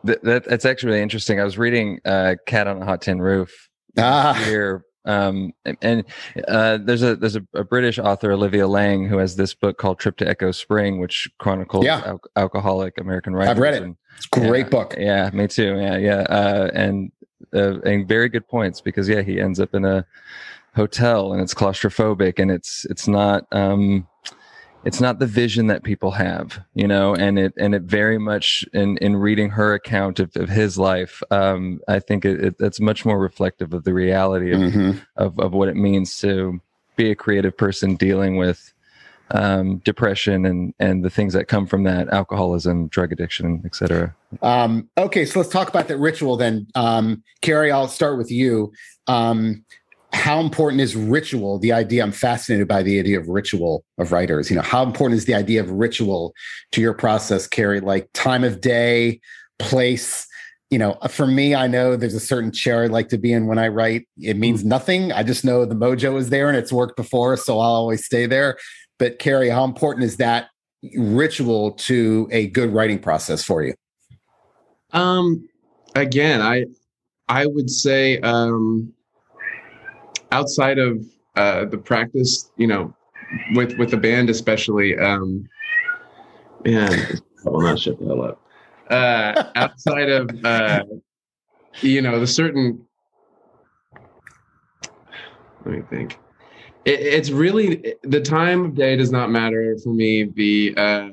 that, 0.04 0.22
that, 0.22 0.44
that's 0.44 0.64
actually 0.64 0.90
really 0.90 1.02
interesting. 1.02 1.40
I 1.40 1.44
was 1.44 1.58
reading 1.58 2.00
uh, 2.04 2.36
"Cat 2.46 2.66
on 2.66 2.80
a 2.80 2.84
Hot 2.84 3.02
Tin 3.02 3.20
Roof" 3.20 3.68
ah. 3.98 4.40
here, 4.44 4.84
um, 5.04 5.52
and 5.82 6.04
uh, 6.46 6.78
there's 6.80 7.02
a 7.02 7.16
there's 7.16 7.36
a, 7.36 7.44
a, 7.54 7.64
British 7.64 7.98
author 7.98 8.30
Olivia 8.32 8.68
Laing 8.68 9.08
who 9.08 9.18
has 9.18 9.36
this 9.36 9.54
book 9.54 9.78
called 9.78 9.98
"Trip 9.98 10.16
to 10.18 10.28
Echo 10.28 10.52
Spring," 10.52 11.00
which 11.00 11.28
chronicles 11.38 11.84
yeah. 11.84 12.02
al- 12.06 12.20
alcoholic 12.36 12.98
American 12.98 13.34
writers. 13.34 13.50
I've 13.50 13.58
read 13.58 13.74
it. 13.74 13.82
And, 13.82 13.96
it's 14.16 14.26
a 14.32 14.40
great 14.40 14.66
yeah, 14.66 14.70
book. 14.70 14.94
Yeah, 14.96 15.30
me 15.32 15.46
too. 15.46 15.76
Yeah, 15.78 15.96
yeah, 15.96 16.20
uh, 16.20 16.70
and 16.72 17.12
uh, 17.54 17.80
and 17.80 18.08
very 18.08 18.28
good 18.28 18.48
points 18.48 18.80
because 18.80 19.08
yeah, 19.08 19.22
he 19.22 19.40
ends 19.40 19.60
up 19.60 19.74
in 19.74 19.84
a 19.84 20.06
hotel 20.74 21.32
and 21.32 21.42
it's 21.42 21.54
claustrophobic 21.54 22.38
and 22.38 22.50
it's 22.50 22.84
it's 22.86 23.08
not. 23.08 23.46
Um, 23.52 24.06
it's 24.86 25.00
not 25.00 25.18
the 25.18 25.26
vision 25.26 25.66
that 25.66 25.82
people 25.82 26.12
have 26.12 26.60
you 26.74 26.86
know 26.86 27.14
and 27.14 27.38
it 27.38 27.52
and 27.58 27.74
it 27.74 27.82
very 27.82 28.18
much 28.18 28.64
in 28.72 28.96
in 28.98 29.16
reading 29.16 29.50
her 29.50 29.74
account 29.74 30.20
of, 30.20 30.34
of 30.36 30.48
his 30.48 30.78
life 30.78 31.22
um, 31.30 31.80
i 31.88 31.98
think 31.98 32.24
it, 32.24 32.42
it, 32.42 32.54
it's 32.60 32.80
much 32.80 33.04
more 33.04 33.18
reflective 33.18 33.74
of 33.74 33.84
the 33.84 33.92
reality 33.92 34.52
of, 34.52 34.60
mm-hmm. 34.60 34.98
of, 35.16 35.38
of 35.38 35.52
what 35.52 35.68
it 35.68 35.76
means 35.76 36.18
to 36.18 36.60
be 36.94 37.10
a 37.10 37.16
creative 37.16 37.54
person 37.56 37.96
dealing 37.96 38.36
with 38.36 38.72
um, 39.32 39.78
depression 39.78 40.46
and 40.46 40.72
and 40.78 41.04
the 41.04 41.10
things 41.10 41.32
that 41.32 41.48
come 41.48 41.66
from 41.66 41.82
that 41.82 42.08
alcoholism 42.10 42.86
drug 42.86 43.10
addiction 43.10 43.60
etc 43.64 44.14
um, 44.40 44.88
okay 44.96 45.24
so 45.24 45.40
let's 45.40 45.50
talk 45.50 45.68
about 45.68 45.88
that 45.88 45.98
ritual 45.98 46.36
then. 46.36 46.68
Um, 46.76 47.24
kerry 47.40 47.72
i'll 47.72 47.88
start 47.88 48.18
with 48.18 48.30
you. 48.30 48.72
Um, 49.08 49.64
how 50.12 50.40
important 50.40 50.80
is 50.80 50.96
ritual 50.96 51.58
the 51.58 51.72
idea 51.72 52.02
i'm 52.02 52.12
fascinated 52.12 52.66
by 52.68 52.82
the 52.82 52.98
idea 52.98 53.18
of 53.18 53.28
ritual 53.28 53.84
of 53.98 54.12
writers. 54.12 54.50
You 54.50 54.56
know 54.56 54.62
how 54.62 54.82
important 54.82 55.18
is 55.18 55.26
the 55.26 55.34
idea 55.34 55.60
of 55.60 55.70
ritual 55.70 56.34
to 56.72 56.80
your 56.80 56.94
process 56.94 57.46
kerry? 57.46 57.80
Like 57.80 58.08
time 58.12 58.44
of 58.44 58.60
day 58.60 59.20
place 59.58 60.26
you 60.70 60.78
know 60.78 60.94
for 61.08 61.26
me 61.26 61.54
i 61.54 61.66
know 61.66 61.96
there's 61.96 62.14
a 62.14 62.20
certain 62.20 62.52
chair 62.52 62.82
i 62.82 62.86
like 62.86 63.08
to 63.08 63.16
be 63.16 63.32
in 63.32 63.46
when 63.46 63.58
i 63.58 63.68
write. 63.68 64.08
It 64.18 64.36
means 64.36 64.62
mm. 64.62 64.66
nothing. 64.66 65.12
I 65.12 65.22
just 65.22 65.44
know 65.44 65.64
the 65.64 65.74
mojo 65.74 66.18
is 66.18 66.30
there 66.30 66.48
and 66.48 66.56
it's 66.56 66.72
worked 66.72 66.96
before 66.96 67.36
so 67.36 67.54
i'll 67.54 67.74
always 67.74 68.04
stay 68.04 68.26
there. 68.26 68.58
But 68.98 69.18
kerry 69.18 69.48
how 69.48 69.64
important 69.64 70.04
is 70.04 70.16
that 70.16 70.48
ritual 70.96 71.72
to 71.72 72.28
a 72.30 72.48
good 72.48 72.72
writing 72.72 72.98
process 72.98 73.42
for 73.42 73.62
you? 73.62 73.74
Um 74.92 75.48
again 75.94 76.42
i 76.42 76.64
i 77.28 77.46
would 77.46 77.70
say 77.70 78.18
um 78.20 78.92
outside 80.32 80.78
of 80.78 81.04
uh, 81.36 81.64
the 81.66 81.78
practice, 81.78 82.50
you 82.56 82.66
know, 82.66 82.94
with 83.54 83.76
with 83.78 83.90
the 83.90 83.96
band 83.96 84.30
especially, 84.30 84.96
um, 84.98 85.48
man, 86.64 87.18
I 87.46 87.50
will 87.50 87.60
not 87.60 87.78
shut 87.78 87.98
the 87.98 88.06
hell 88.06 88.22
up. 88.22 88.40
Uh, 88.90 89.50
outside 89.56 90.08
of 90.08 90.30
uh, 90.44 90.84
you 91.80 92.00
know 92.00 92.20
the 92.20 92.26
certain, 92.26 92.86
let 95.64 95.74
me 95.74 95.82
think. 95.90 96.18
It, 96.84 97.00
it's 97.00 97.30
really 97.30 97.94
the 98.02 98.20
time 98.20 98.64
of 98.64 98.74
day 98.74 98.96
does 98.96 99.10
not 99.10 99.30
matter 99.30 99.76
for 99.82 99.92
me. 99.92 100.24
The 100.24 100.74
uh, 100.76 101.08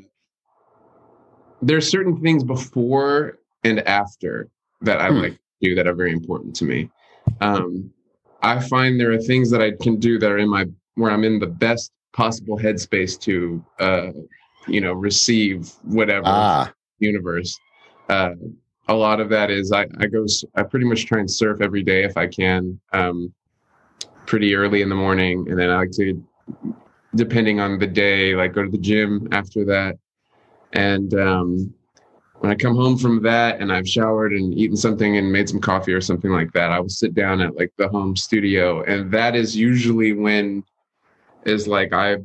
there's 1.62 1.90
certain 1.90 2.22
things 2.22 2.44
before 2.44 3.40
and 3.64 3.80
after 3.88 4.50
that 4.82 5.00
I 5.00 5.10
hmm. 5.10 5.18
like 5.18 5.34
to 5.34 5.40
do 5.62 5.76
that 5.76 5.88
are 5.88 5.94
very 5.94 6.12
important 6.12 6.56
to 6.58 6.66
me. 6.66 6.90
Um, 7.42 7.93
I 8.44 8.60
find 8.60 9.00
there 9.00 9.12
are 9.12 9.18
things 9.18 9.50
that 9.52 9.62
I 9.62 9.72
can 9.82 9.98
do 9.98 10.20
that 10.20 10.30
are 10.30 10.38
in 10.38 10.50
my 10.50 10.66
where 10.96 11.10
I'm 11.10 11.24
in 11.24 11.40
the 11.40 11.48
best 11.48 11.92
possible 12.12 12.58
headspace 12.58 13.20
to 13.22 13.66
uh, 13.80 14.12
you 14.68 14.82
know 14.82 14.94
receive 14.94 15.72
whatever 15.84 16.26
ah. 16.28 16.74
universe. 17.00 17.58
Uh, 18.10 18.34
a 18.90 18.94
lot 18.94 19.22
of 19.22 19.30
that 19.30 19.50
is 19.50 19.72
I, 19.72 19.88
I 20.00 20.08
go 20.08 20.26
I 20.56 20.64
pretty 20.64 20.86
much 20.86 21.06
try 21.06 21.20
and 21.20 21.32
surf 21.32 21.62
every 21.62 21.84
day 21.84 22.04
if 22.04 22.18
I 22.18 22.28
can, 22.28 22.80
um, 22.92 23.34
pretty 24.26 24.56
early 24.56 24.82
in 24.82 24.90
the 24.90 24.96
morning, 24.96 25.46
and 25.50 25.58
then 25.58 25.70
I 25.70 25.78
like 25.78 25.92
to, 25.92 26.22
depending 27.16 27.62
on 27.62 27.80
the 27.80 27.88
day, 27.88 28.36
like 28.36 28.54
go 28.54 28.64
to 28.64 28.70
the 28.70 28.78
gym 28.78 29.30
after 29.32 29.64
that, 29.66 29.98
and 30.74 31.14
um, 31.14 31.74
when 32.44 32.52
I 32.52 32.56
come 32.56 32.76
home 32.76 32.98
from 32.98 33.22
that 33.24 33.62
and 33.62 33.72
I've 33.72 33.88
showered 33.88 34.34
and 34.34 34.54
eaten 34.54 34.76
something 34.76 35.16
and 35.16 35.32
made 35.32 35.48
some 35.48 35.62
coffee 35.62 35.94
or 35.94 36.02
something 36.02 36.30
like 36.30 36.52
that, 36.52 36.72
I 36.72 36.80
will 36.82 36.90
sit 36.90 37.14
down 37.14 37.40
at 37.40 37.56
like 37.56 37.72
the 37.78 37.88
home 37.88 38.18
studio. 38.18 38.84
And 38.84 39.10
that 39.14 39.34
is 39.34 39.56
usually 39.56 40.12
when 40.12 40.66
is 41.46 41.70
like 41.70 41.94
I 41.94 42.18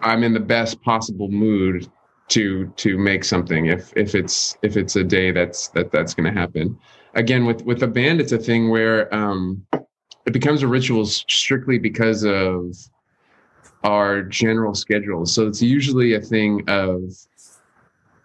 I'm 0.00 0.22
in 0.22 0.32
the 0.32 0.38
best 0.38 0.80
possible 0.82 1.28
mood 1.28 1.90
to 2.28 2.68
to 2.76 2.96
make 2.96 3.24
something 3.24 3.66
if 3.66 3.92
if 3.96 4.14
it's 4.14 4.56
if 4.62 4.76
it's 4.76 4.94
a 4.94 5.02
day 5.02 5.32
that's 5.32 5.66
that 5.70 5.90
that's 5.90 6.14
going 6.14 6.32
to 6.32 6.40
happen. 6.40 6.78
Again 7.14 7.46
with 7.46 7.62
with 7.64 7.82
a 7.82 7.88
band 7.88 8.20
it's 8.20 8.30
a 8.30 8.38
thing 8.38 8.70
where 8.70 9.12
um 9.12 9.66
it 10.24 10.32
becomes 10.32 10.62
a 10.62 10.68
ritual 10.68 11.04
strictly 11.04 11.80
because 11.80 12.24
of 12.24 12.76
our 13.82 14.22
general 14.22 14.72
schedule. 14.72 15.26
So 15.26 15.48
it's 15.48 15.60
usually 15.60 16.14
a 16.14 16.20
thing 16.20 16.62
of 16.68 17.12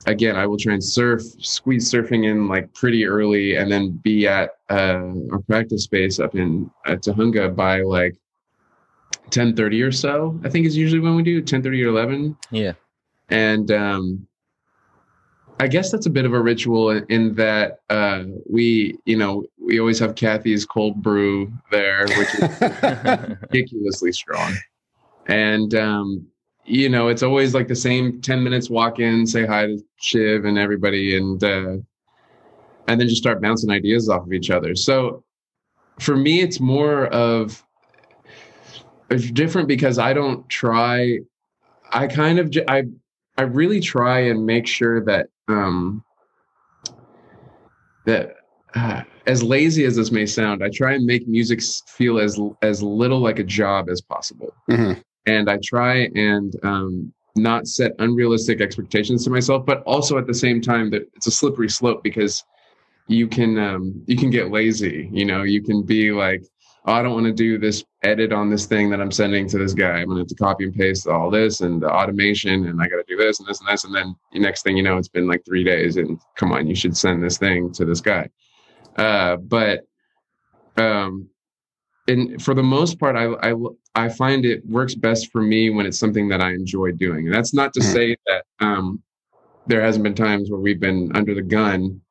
again, 0.05 0.35
I 0.35 0.45
will 0.45 0.57
try 0.57 0.73
and 0.73 0.83
surf, 0.83 1.21
squeeze 1.39 1.91
surfing 1.91 2.25
in 2.29 2.47
like 2.47 2.73
pretty 2.73 3.05
early, 3.05 3.55
and 3.55 3.71
then 3.71 3.99
be 4.03 4.27
at 4.27 4.51
uh, 4.69 5.13
our 5.31 5.39
practice 5.47 5.83
space 5.83 6.19
up 6.19 6.35
in 6.35 6.69
at 6.85 7.01
Tujunga 7.01 7.55
by 7.55 7.81
like 7.81 8.15
ten 9.29 9.55
thirty 9.55 9.81
or 9.81 9.91
so. 9.91 10.39
I 10.43 10.49
think 10.49 10.65
is 10.65 10.77
usually 10.77 10.99
when 10.99 11.15
we 11.15 11.23
do 11.23 11.41
ten 11.41 11.63
thirty 11.63 11.83
or 11.83 11.89
eleven. 11.89 12.37
Yeah, 12.51 12.73
and 13.29 13.71
um, 13.71 14.27
I 15.59 15.67
guess 15.67 15.91
that's 15.91 16.05
a 16.05 16.09
bit 16.09 16.25
of 16.25 16.33
a 16.33 16.41
ritual 16.41 16.91
in, 16.91 17.05
in 17.09 17.35
that 17.35 17.81
uh, 17.89 18.23
we, 18.49 18.97
you 19.05 19.17
know, 19.17 19.43
we 19.61 19.79
always 19.79 19.99
have 19.99 20.15
Cathy's 20.15 20.65
cold 20.65 21.01
brew 21.01 21.51
there, 21.69 22.05
which 22.07 22.33
is 22.35 23.37
ridiculously 23.41 24.13
strong. 24.13 24.55
And, 25.27 25.75
um, 25.75 26.27
you 26.69 26.89
know, 26.89 27.07
it's 27.07 27.23
always 27.23 27.53
like 27.53 27.67
the 27.67 27.75
same 27.75 28.21
10 28.21 28.43
minutes 28.43 28.69
walk 28.69 28.99
in, 28.99 29.25
say 29.25 29.45
hi 29.45 29.65
to 29.65 29.83
Shiv 29.97 30.45
and 30.45 30.57
everybody, 30.57 31.17
and, 31.17 31.43
uh, 31.43 31.77
and 32.87 32.99
then 32.99 33.07
just 33.07 33.21
start 33.21 33.41
bouncing 33.41 33.69
ideas 33.71 34.09
off 34.09 34.25
of 34.25 34.33
each 34.33 34.49
other. 34.49 34.75
So 34.75 35.23
for 35.99 36.15
me, 36.15 36.41
it's 36.41 36.59
more 36.59 37.07
of, 37.07 37.63
it's 39.09 39.31
different 39.31 39.67
because 39.67 39.97
I 39.97 40.13
don't 40.13 40.47
try, 40.49 41.19
I 41.91 42.07
kind 42.07 42.39
of, 42.39 42.55
I, 42.67 42.83
I 43.39 43.43
really 43.43 43.79
try 43.79 44.19
and 44.19 44.45
make 44.45 44.67
sure 44.67 45.03
that 45.05 45.27
um, 45.47 46.03
that 48.05 48.35
uh, 48.75 49.03
as 49.27 49.41
lazy 49.41 49.85
as 49.85 49.95
this 49.95 50.11
may 50.11 50.25
sound, 50.25 50.63
I 50.63 50.69
try 50.69 50.93
and 50.93 51.05
make 51.05 51.27
music 51.27 51.61
feel 51.87 52.19
as 52.19 52.39
as 52.61 52.83
little 52.83 53.19
like 53.19 53.39
a 53.39 53.43
job 53.43 53.89
as 53.89 54.01
possible, 54.01 54.53
mm-hmm. 54.69 54.99
And 55.25 55.49
I 55.49 55.59
try 55.63 56.09
and 56.15 56.55
um, 56.63 57.13
not 57.35 57.67
set 57.67 57.93
unrealistic 57.99 58.61
expectations 58.61 59.23
to 59.23 59.29
myself, 59.29 59.65
but 59.65 59.83
also 59.83 60.17
at 60.17 60.27
the 60.27 60.33
same 60.33 60.61
time 60.61 60.89
that 60.91 61.03
it's 61.15 61.27
a 61.27 61.31
slippery 61.31 61.69
slope 61.69 62.03
because 62.03 62.43
you 63.07 63.27
can 63.27 63.57
um, 63.57 64.03
you 64.05 64.17
can 64.17 64.29
get 64.29 64.51
lazy. 64.51 65.09
You 65.11 65.25
know, 65.25 65.43
you 65.43 65.63
can 65.63 65.83
be 65.83 66.11
like, 66.11 66.43
oh, 66.85 66.93
I 66.93 67.01
don't 67.01 67.13
want 67.13 67.25
to 67.25 67.33
do 67.33 67.57
this 67.57 67.83
edit 68.03 68.31
on 68.31 68.49
this 68.49 68.65
thing 68.65 68.89
that 68.89 69.01
I'm 69.01 69.11
sending 69.11 69.47
to 69.49 69.57
this 69.57 69.73
guy. 69.73 69.99
I'm 69.99 70.05
going 70.05 70.17
to 70.17 70.21
have 70.21 70.27
to 70.27 70.35
copy 70.35 70.63
and 70.65 70.73
paste 70.73 71.07
all 71.07 71.29
this 71.29 71.61
and 71.61 71.81
the 71.81 71.89
automation, 71.89 72.67
and 72.67 72.81
I 72.81 72.87
got 72.87 72.97
to 72.97 73.05
do 73.07 73.17
this 73.17 73.39
and 73.39 73.47
this 73.47 73.59
and 73.59 73.69
this. 73.69 73.83
And 73.83 73.93
then 73.93 74.15
the 74.31 74.39
next 74.39 74.63
thing 74.63 74.77
you 74.77 74.83
know, 74.83 74.97
it's 74.97 75.07
been 75.07 75.27
like 75.27 75.43
three 75.45 75.63
days, 75.63 75.97
and 75.97 76.19
come 76.35 76.51
on, 76.51 76.67
you 76.67 76.75
should 76.75 76.95
send 76.95 77.23
this 77.23 77.37
thing 77.37 77.71
to 77.73 77.85
this 77.85 78.01
guy. 78.01 78.29
Uh, 78.95 79.37
but 79.37 79.85
um, 80.77 81.29
and 82.09 82.41
for 82.41 82.53
the 82.53 82.63
most 82.63 82.99
part, 82.99 83.15
I, 83.15 83.27
I 83.49 83.53
I 83.95 84.09
find 84.09 84.45
it 84.45 84.65
works 84.65 84.95
best 84.95 85.31
for 85.31 85.41
me 85.41 85.69
when 85.69 85.85
it's 85.85 85.99
something 85.99 86.27
that 86.29 86.41
I 86.41 86.51
enjoy 86.51 86.91
doing. 86.93 87.27
And 87.27 87.35
that's 87.35 87.53
not 87.53 87.73
to 87.73 87.79
mm-hmm. 87.79 87.93
say 87.93 88.17
that 88.27 88.45
um, 88.59 89.01
there 89.67 89.81
hasn't 89.81 90.03
been 90.03 90.15
times 90.15 90.49
where 90.49 90.59
we've 90.59 90.79
been 90.79 91.11
under 91.15 91.35
the 91.35 91.41
gun 91.41 92.01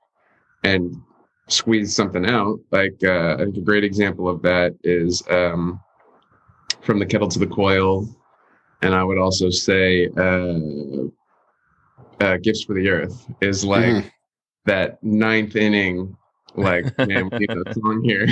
and 0.63 0.95
squeeze 1.49 1.95
something 1.95 2.27
out. 2.27 2.61
Like 2.71 2.97
uh, 3.03 3.35
I 3.35 3.45
think 3.45 3.57
a 3.57 3.61
great 3.61 3.85
example 3.85 4.29
of 4.29 4.41
that 4.43 4.77
is 4.85 5.23
um, 5.31 5.81
from 6.81 7.01
the 7.01 7.07
kettle 7.07 7.29
to 7.29 7.39
the 7.39 7.47
coil, 7.47 8.09
and 8.83 8.95
I 8.95 9.03
would 9.03 9.19
also 9.19 9.51
say 9.51 10.09
uh, 10.17 11.09
uh, 12.21 12.37
"Gifts 12.39 12.63
for 12.65 12.75
the 12.75 12.89
Earth" 12.89 13.27
is 13.41 13.65
like 13.65 13.85
mm. 13.85 14.11
that 14.67 15.03
ninth 15.03 15.57
inning. 15.57 16.17
Like 16.59 16.87
man, 17.07 17.31
we 17.33 17.39
need 17.39 17.51
a 17.51 17.75
song 17.75 18.03
here, 18.05 18.27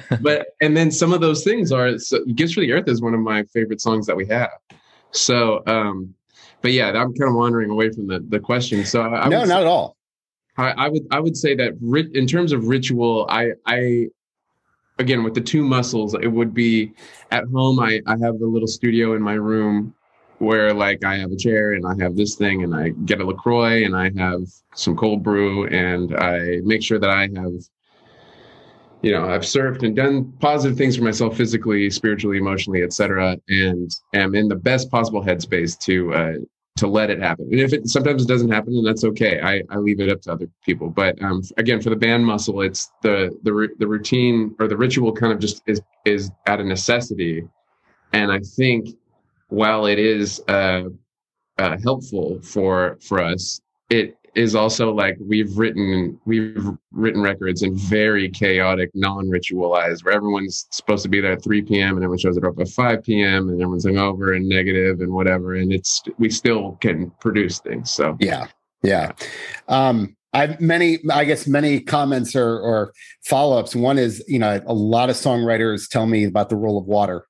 but 0.20 0.48
and 0.60 0.76
then 0.76 0.90
some 0.90 1.12
of 1.12 1.20
those 1.20 1.44
things 1.44 1.72
are 1.72 1.98
so, 1.98 2.24
"Gifts 2.34 2.52
for 2.52 2.60
the 2.60 2.72
Earth" 2.72 2.88
is 2.88 3.00
one 3.00 3.14
of 3.14 3.20
my 3.20 3.44
favorite 3.44 3.80
songs 3.80 4.06
that 4.06 4.16
we 4.16 4.26
have. 4.26 4.50
So, 5.12 5.62
um, 5.66 6.14
but 6.62 6.72
yeah, 6.72 6.88
I'm 6.88 7.14
kind 7.14 7.30
of 7.30 7.34
wandering 7.34 7.70
away 7.70 7.90
from 7.90 8.06
the 8.06 8.24
the 8.28 8.40
question. 8.40 8.84
So 8.84 9.02
I, 9.02 9.26
I 9.26 9.28
no, 9.28 9.44
not 9.44 9.60
at 9.60 9.66
all. 9.66 9.96
I, 10.56 10.70
I 10.70 10.88
would 10.88 11.06
I 11.10 11.20
would 11.20 11.36
say 11.36 11.54
that 11.56 11.74
rit- 11.80 12.14
in 12.14 12.26
terms 12.26 12.52
of 12.52 12.68
ritual, 12.68 13.26
I 13.28 13.52
I 13.66 14.06
again 14.98 15.24
with 15.24 15.34
the 15.34 15.40
two 15.40 15.64
muscles, 15.64 16.14
it 16.14 16.28
would 16.28 16.54
be 16.54 16.92
at 17.30 17.44
home. 17.52 17.80
I 17.80 18.00
I 18.06 18.16
have 18.18 18.40
a 18.40 18.46
little 18.46 18.68
studio 18.68 19.14
in 19.14 19.22
my 19.22 19.34
room 19.34 19.94
where 20.44 20.72
like 20.72 21.04
I 21.04 21.16
have 21.16 21.32
a 21.32 21.36
chair 21.36 21.72
and 21.72 21.84
I 21.86 22.02
have 22.02 22.16
this 22.16 22.34
thing 22.36 22.62
and 22.62 22.74
I 22.74 22.90
get 23.04 23.20
a 23.20 23.24
Lacroix 23.24 23.84
and 23.84 23.96
I 23.96 24.10
have 24.16 24.42
some 24.74 24.96
cold 24.96 25.22
brew 25.22 25.66
and 25.68 26.14
I 26.16 26.60
make 26.64 26.82
sure 26.82 26.98
that 26.98 27.10
I 27.10 27.22
have 27.22 27.52
you 29.02 29.12
know 29.12 29.28
I've 29.28 29.42
surfed 29.42 29.82
and 29.82 29.94
done 29.94 30.32
positive 30.40 30.78
things 30.78 30.96
for 30.96 31.04
myself 31.04 31.36
physically, 31.36 31.90
spiritually, 31.90 32.38
emotionally, 32.38 32.82
etc. 32.82 33.36
And 33.48 33.90
am 34.14 34.34
in 34.34 34.48
the 34.48 34.56
best 34.56 34.90
possible 34.90 35.22
headspace 35.22 35.78
to 35.80 36.14
uh, 36.14 36.34
to 36.76 36.88
let 36.88 37.10
it 37.10 37.20
happen. 37.20 37.48
And 37.50 37.60
if 37.60 37.72
it 37.72 37.88
sometimes 37.88 38.24
it 38.24 38.28
doesn't 38.28 38.50
happen, 38.50 38.74
then 38.74 38.84
that's 38.84 39.04
okay. 39.04 39.40
I, 39.40 39.62
I 39.70 39.78
leave 39.78 40.00
it 40.00 40.10
up 40.10 40.20
to 40.22 40.32
other 40.32 40.48
people. 40.64 40.90
But 40.90 41.20
um, 41.22 41.42
again, 41.56 41.80
for 41.80 41.90
the 41.90 41.96
band 41.96 42.24
muscle, 42.26 42.62
it's 42.62 42.90
the 43.02 43.36
the 43.42 43.68
the 43.78 43.86
routine 43.86 44.56
or 44.58 44.66
the 44.66 44.76
ritual 44.76 45.12
kind 45.12 45.32
of 45.32 45.38
just 45.38 45.62
is 45.66 45.80
is 46.04 46.30
at 46.46 46.60
a 46.60 46.64
necessity. 46.64 47.46
And 48.12 48.32
I 48.32 48.40
think 48.40 48.88
while 49.48 49.86
it 49.86 49.98
is 49.98 50.42
uh, 50.48 50.84
uh, 51.58 51.76
helpful 51.82 52.40
for 52.42 52.98
for 53.00 53.22
us, 53.22 53.60
it 53.90 54.16
is 54.34 54.54
also 54.54 54.92
like 54.92 55.16
we've 55.20 55.56
written 55.56 56.18
we've 56.24 56.66
written 56.92 57.22
records 57.22 57.62
in 57.62 57.76
very 57.76 58.28
chaotic, 58.28 58.90
non-ritualized, 58.94 60.04
where 60.04 60.14
everyone's 60.14 60.66
supposed 60.70 61.02
to 61.04 61.08
be 61.08 61.20
there 61.20 61.32
at 61.32 61.44
3 61.44 61.62
p.m. 61.62 61.96
and 61.96 61.98
everyone 61.98 62.18
shows 62.18 62.36
up 62.36 62.58
at 62.58 62.68
5 62.68 63.02
p.m. 63.04 63.48
and 63.48 63.60
everyone's 63.60 63.86
over 63.86 64.32
and 64.32 64.48
negative 64.48 65.00
and 65.00 65.12
whatever, 65.12 65.54
and 65.54 65.72
it's 65.72 66.02
we 66.18 66.30
still 66.30 66.72
can 66.80 67.10
produce 67.20 67.60
things. 67.60 67.90
So 67.90 68.16
yeah, 68.20 68.46
yeah. 68.82 69.12
Um, 69.68 70.16
I've 70.32 70.60
many, 70.60 70.98
I 71.12 71.24
guess, 71.24 71.46
many 71.46 71.78
comments 71.78 72.34
or, 72.34 72.58
or 72.58 72.92
follow 73.24 73.56
ups. 73.56 73.76
One 73.76 73.98
is, 73.98 74.22
you 74.26 74.40
know, 74.40 74.60
a 74.66 74.74
lot 74.74 75.08
of 75.08 75.14
songwriters 75.14 75.88
tell 75.88 76.06
me 76.06 76.24
about 76.24 76.48
the 76.48 76.56
role 76.56 76.76
of 76.76 76.86
water 76.86 77.24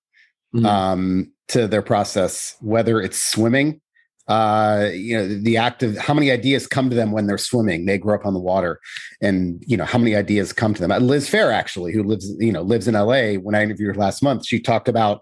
mm-hmm. 0.54 0.66
um, 0.66 1.32
to 1.48 1.66
their 1.66 1.82
process, 1.82 2.56
whether 2.60 3.00
it's 3.00 3.20
swimming 3.20 3.80
uh 4.26 4.88
you 4.94 5.14
know 5.14 5.28
the 5.28 5.56
act 5.58 5.82
of 5.82 5.98
how 5.98 6.14
many 6.14 6.30
ideas 6.30 6.66
come 6.66 6.88
to 6.88 6.96
them 6.96 7.12
when 7.12 7.26
they're 7.26 7.36
swimming? 7.36 7.84
They 7.84 7.98
grow 7.98 8.14
up 8.14 8.24
on 8.24 8.32
the 8.32 8.40
water 8.40 8.80
and 9.20 9.62
you 9.66 9.76
know 9.76 9.84
how 9.84 9.98
many 9.98 10.16
ideas 10.16 10.52
come 10.52 10.72
to 10.74 10.80
them? 10.80 10.90
Uh, 10.90 10.98
liz 10.98 11.28
Phair, 11.28 11.52
actually 11.52 11.92
who 11.92 12.02
lives 12.02 12.34
you 12.38 12.52
know 12.52 12.62
lives 12.62 12.88
in 12.88 12.94
la 12.94 13.32
when 13.34 13.54
i 13.54 13.62
interviewed 13.62 13.94
her 13.94 14.00
last 14.00 14.22
month 14.22 14.46
she 14.46 14.58
talked 14.58 14.88
about 14.88 15.20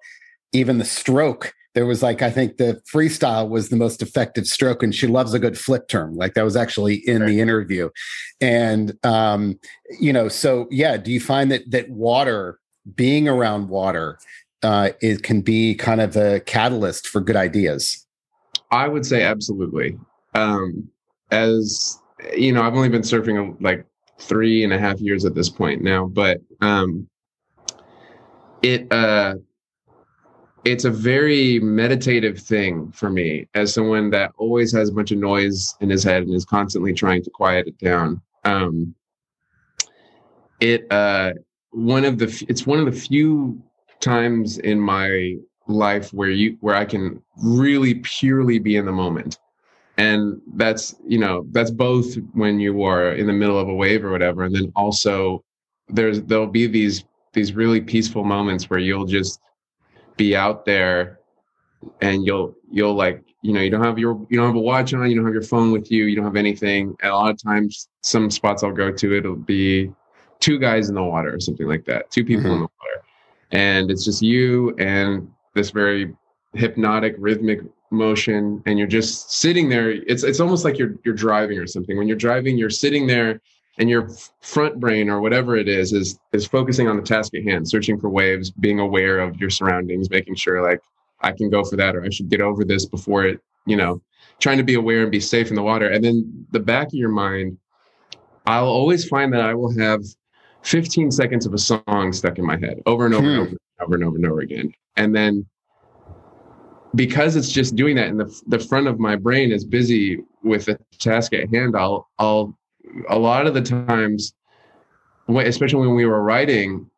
even 0.53 0.79
the 0.79 0.85
stroke. 0.85 1.53
There 1.75 1.87
was 1.87 2.03
like 2.03 2.23
i 2.23 2.31
think 2.31 2.59
the 2.59 2.81
freestyle 2.93 3.49
was 3.49 3.71
the 3.71 3.77
most 3.77 4.03
effective 4.03 4.47
stroke 4.47 4.85
and 4.85 4.95
she 4.95 5.09
loves 5.09 5.35
a 5.35 5.41
good 5.41 5.59
flip 5.59 5.89
turn 5.89 6.15
like 6.15 6.35
that 6.35 6.45
was 6.45 6.55
actually 6.55 6.97
in 7.09 7.23
right. 7.23 7.29
the 7.29 7.41
interview. 7.41 7.91
And 8.41 8.97
um 9.03 9.59
you 9.99 10.13
know 10.13 10.29
so 10.29 10.69
yeah 10.71 10.97
do 10.97 11.11
you 11.11 11.19
find 11.19 11.51
that 11.51 11.69
that 11.73 11.91
water 11.91 12.61
being 12.95 13.29
around 13.29 13.69
water 13.69 14.19
uh 14.63 14.91
it 15.01 15.23
can 15.23 15.41
be 15.41 15.75
kind 15.75 16.01
of 16.01 16.17
a 16.17 16.41
catalyst 16.41 17.07
for 17.07 17.21
good 17.21 17.37
ideas 17.37 18.07
I 18.73 18.89
would 18.89 19.05
say 19.05 19.23
absolutely. 19.23 19.99
Um, 20.35 20.89
as 21.31 22.01
you 22.35 22.53
know, 22.53 22.63
I've 22.63 22.75
only 22.75 22.89
been 22.89 23.03
surfing 23.03 23.57
like 23.61 23.87
three 24.19 24.65
and 24.65 24.73
a 24.73 24.79
half 24.79 24.99
years 24.99 25.25
at 25.25 25.35
this 25.35 25.51
point 25.51 25.83
now, 25.83 26.07
but 26.07 26.41
um, 26.63 27.07
it 28.63 28.91
uh, 28.91 29.35
it's 30.65 30.87
a 30.87 30.91
very 30.91 31.59
meditative 31.61 32.39
thing 32.39 32.91
for 32.93 33.11
me 33.11 33.47
as 33.55 33.75
someone 33.75 34.09
that 34.11 34.33
always 34.39 34.73
has 34.73 34.89
a 34.89 34.93
bunch 34.93 35.11
of 35.11 35.19
noise 35.19 35.75
in 35.81 35.91
his 35.91 36.03
head 36.03 36.23
and 36.23 36.33
is 36.35 36.47
constantly 36.47 36.95
trying 36.95 37.23
to 37.23 37.31
quiet 37.31 37.67
it 37.67 37.77
down. 37.77 38.23
Um, 38.45 38.95
it 40.61 40.91
uh, 40.91 41.35
one 41.73 42.07
of 42.07 42.17
the 42.17 42.47
it's 42.49 42.67
one 42.67 42.79
of 42.79 42.87
the 42.87 42.99
few 42.99 43.63
times 44.03 44.59
in 44.59 44.79
my 44.79 45.37
life 45.69 46.13
where 46.13 46.31
you 46.31 46.57
where 46.61 46.75
I 46.75 46.85
can 46.85 47.23
really 47.43 47.95
purely 47.97 48.59
be 48.59 48.77
in 48.77 48.85
the 48.85 48.93
moment. 48.93 49.39
And 49.99 50.41
that's, 50.55 50.97
you 51.07 51.19
know, 51.19 51.47
that's 51.53 51.71
both 51.71 52.15
when 52.33 52.61
you 52.61 52.83
are 52.83 53.13
in 53.13 53.27
the 53.27 53.33
middle 53.33 53.59
of 53.59 53.69
a 53.69 53.75
wave 53.75 54.05
or 54.05 54.11
whatever. 54.11 54.45
And 54.45 54.55
then 54.55 54.73
also 54.75 55.45
there's 55.89 56.23
there'll 56.23 56.47
be 56.47 56.67
these 56.67 57.05
these 57.33 57.55
really 57.55 57.81
peaceful 57.81 58.25
moments 58.25 58.69
where 58.69 58.79
you'll 58.79 59.07
just 59.07 59.41
be 60.17 60.37
out 60.37 60.65
there 60.65 61.21
and 62.01 62.27
you'll 62.27 62.55
you'll 62.71 62.95
like 62.95 63.23
you 63.43 63.53
know 63.53 63.61
you 63.61 63.71
don't 63.71 63.85
have 63.85 63.99
your 63.99 64.15
you 64.29 64.37
don't 64.37 64.47
have 64.47 64.57
a 64.57 64.61
watch 64.61 64.95
on 64.95 65.09
you 65.09 65.17
don't 65.17 65.25
have 65.25 65.35
your 65.35 65.43
phone 65.43 65.73
with 65.73 65.91
you 65.91 66.05
you 66.05 66.15
don't 66.15 66.25
have 66.25 66.37
anything 66.37 66.95
and 67.03 67.11
a 67.11 67.15
lot 67.15 67.31
of 67.31 67.43
times 67.43 67.89
some 68.03 68.31
spots 68.31 68.63
i'll 68.63 68.73
go 68.73 68.93
to 68.93 69.17
it'll 69.17 69.35
be 69.35 69.91
two 70.39 70.59
guys 70.59 70.89
in 70.89 70.95
the 70.95 71.03
water 71.03 71.35
or 71.35 71.41
something 71.41 71.67
like 71.67 71.85
that 71.85 72.11
two 72.11 72.25
people 72.25 72.45
mm-hmm. 72.45 72.53
in 72.53 72.61
the 72.61 72.69
water 72.81 72.82
and 73.53 73.91
it's 73.91 74.05
just 74.05 74.23
you 74.23 74.75
and 74.79 75.31
this 75.55 75.71
very 75.71 76.15
hypnotic 76.55 77.15
rhythmic 77.19 77.61
motion. 77.91 78.63
And 78.67 78.79
you're 78.79 78.89
just 78.89 79.33
sitting 79.33 79.69
there. 79.69 79.91
It's 79.91 80.25
it's 80.25 80.41
almost 80.41 80.65
like 80.65 80.79
you're 80.79 80.95
you're 81.05 81.15
driving 81.15 81.59
or 81.59 81.67
something. 81.67 81.97
When 81.97 82.09
you're 82.09 82.17
driving 82.17 82.59
you're 82.59 82.71
sitting 82.71 83.07
there 83.07 83.41
and 83.79 83.89
your 83.89 84.09
front 84.41 84.79
brain 84.81 85.09
or 85.09 85.21
whatever 85.21 85.57
it 85.57 85.69
is 85.69 85.93
is 85.93 86.19
is 86.33 86.47
focusing 86.47 86.89
on 86.89 86.97
the 86.97 87.03
task 87.03 87.35
at 87.35 87.43
hand 87.43 87.69
searching 87.69 87.99
for 87.99 88.11
waves 88.11 88.51
being 88.51 88.81
aware 88.81 89.19
of 89.19 89.37
your 89.41 89.51
surroundings 89.51 90.11
making 90.11 90.35
sure 90.35 90.63
like 90.63 90.81
i 91.23 91.33
can 91.33 91.49
go 91.49 91.65
for 91.65 91.77
that 91.77 91.97
or 91.97 92.05
i 92.05 92.11
should 92.11 92.29
get 92.29 92.41
over 92.41 92.65
this 92.65 92.85
before 92.85 93.25
it 93.25 93.41
you 93.67 93.77
know 93.77 94.01
trying 94.41 94.59
to 94.59 94.65
be 94.65 94.75
aware 94.75 95.03
and 95.03 95.11
be 95.11 95.21
safe 95.21 95.51
in 95.51 95.55
the 95.55 95.63
water. 95.63 95.89
And 95.89 96.03
then 96.03 96.47
the 96.51 96.61
back 96.61 96.89
of 96.89 96.95
your 96.95 97.11
mind 97.11 97.59
i'll 98.47 98.67
always 98.67 99.07
find 99.07 99.33
that 99.33 99.41
i 99.41 99.55
will 99.55 99.77
have 99.79 100.03
15 100.63 101.11
seconds 101.11 101.47
of 101.47 101.55
a 101.55 101.59
song 101.59 102.13
stuck 102.13 102.39
in 102.39 102.47
my 102.47 102.59
head 102.59 102.81
over 102.87 103.07
and 103.07 103.15
over 103.15 103.27
hmm. 103.27 103.31
and 103.31 103.41
over 103.41 103.57
over 103.81 103.95
and 103.95 104.05
over 104.05 104.17
and 104.17 104.27
over 104.27 104.41
again. 104.41 104.73
And 104.97 105.15
then 105.15 105.47
because 106.95 107.37
it's 107.37 107.51
just 107.51 107.77
doing 107.77 107.97
that 107.97 108.09
and 108.09 108.21
the, 108.21 108.41
the 108.47 108.59
front 108.59 108.87
of 108.87 108.99
my 108.99 109.17
brain 109.17 109.51
is 109.51 109.65
busy 109.65 110.23
with 110.43 110.67
the 110.67 110.79
task 110.99 111.33
at 111.33 111.49
hand 111.53 111.77
i'll 111.77 112.09
i'll 112.19 112.57
a 113.09 113.19
lot 113.19 113.47
of 113.47 113.55
the 113.55 113.63
times 113.63 114.35
especially 115.29 115.81
when 115.81 115.95
we 115.95 116.05
were 116.05 116.23
writing 116.23 116.89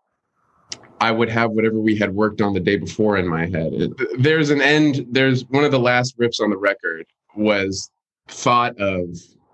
i 1.00 1.10
would 1.10 1.28
have 1.28 1.50
whatever 1.52 1.78
we 1.78 1.96
had 1.96 2.14
worked 2.14 2.40
on 2.40 2.52
the 2.52 2.60
day 2.60 2.76
before 2.76 3.16
in 3.16 3.28
my 3.28 3.46
head 3.46 3.72
there's 4.18 4.50
an 4.50 4.60
end 4.60 5.06
there's 5.10 5.44
one 5.46 5.64
of 5.64 5.70
the 5.70 5.78
last 5.78 6.18
riffs 6.18 6.40
on 6.40 6.50
the 6.50 6.56
record 6.56 7.06
was 7.36 7.90
thought 8.28 8.76
of 8.80 9.08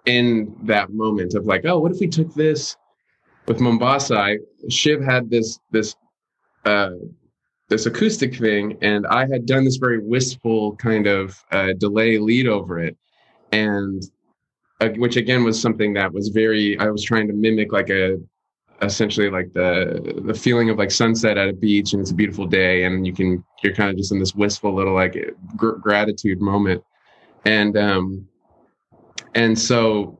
in 0.06 0.54
that 0.62 0.90
moment 0.90 1.34
of 1.34 1.44
like 1.44 1.64
oh 1.66 1.78
what 1.78 1.92
if 1.92 2.00
we 2.00 2.06
took 2.06 2.32
this 2.34 2.76
with 3.46 3.60
mombasa 3.60 4.16
I, 4.16 4.38
shiv 4.68 5.02
had 5.02 5.30
this 5.30 5.58
this 5.70 5.96
uh 6.64 6.90
this 7.70 7.86
acoustic 7.86 8.36
thing, 8.36 8.76
and 8.82 9.06
I 9.06 9.26
had 9.28 9.46
done 9.46 9.64
this 9.64 9.76
very 9.76 10.00
wistful 10.00 10.74
kind 10.76 11.06
of 11.06 11.42
uh, 11.52 11.72
delay 11.78 12.18
lead 12.18 12.48
over 12.48 12.80
it, 12.80 12.96
and 13.52 14.02
uh, 14.80 14.88
which 14.96 15.16
again 15.16 15.44
was 15.44 15.58
something 15.58 15.94
that 15.94 16.12
was 16.12 16.28
very. 16.28 16.78
I 16.78 16.90
was 16.90 17.02
trying 17.02 17.28
to 17.28 17.32
mimic 17.32 17.72
like 17.72 17.88
a 17.88 18.18
essentially 18.82 19.30
like 19.30 19.52
the 19.52 20.20
the 20.24 20.34
feeling 20.34 20.68
of 20.68 20.78
like 20.78 20.90
sunset 20.90 21.38
at 21.38 21.48
a 21.48 21.52
beach 21.52 21.92
and 21.92 22.00
it's 22.00 22.12
a 22.12 22.14
beautiful 22.14 22.46
day 22.46 22.84
and 22.84 23.06
you 23.06 23.12
can 23.12 23.44
you're 23.62 23.74
kind 23.74 23.90
of 23.90 23.96
just 23.98 24.10
in 24.10 24.18
this 24.18 24.34
wistful 24.34 24.74
little 24.74 24.94
like 24.94 25.34
gr- 25.54 25.72
gratitude 25.72 26.40
moment 26.40 26.82
and 27.44 27.76
um 27.76 28.26
and 29.34 29.58
so 29.58 30.18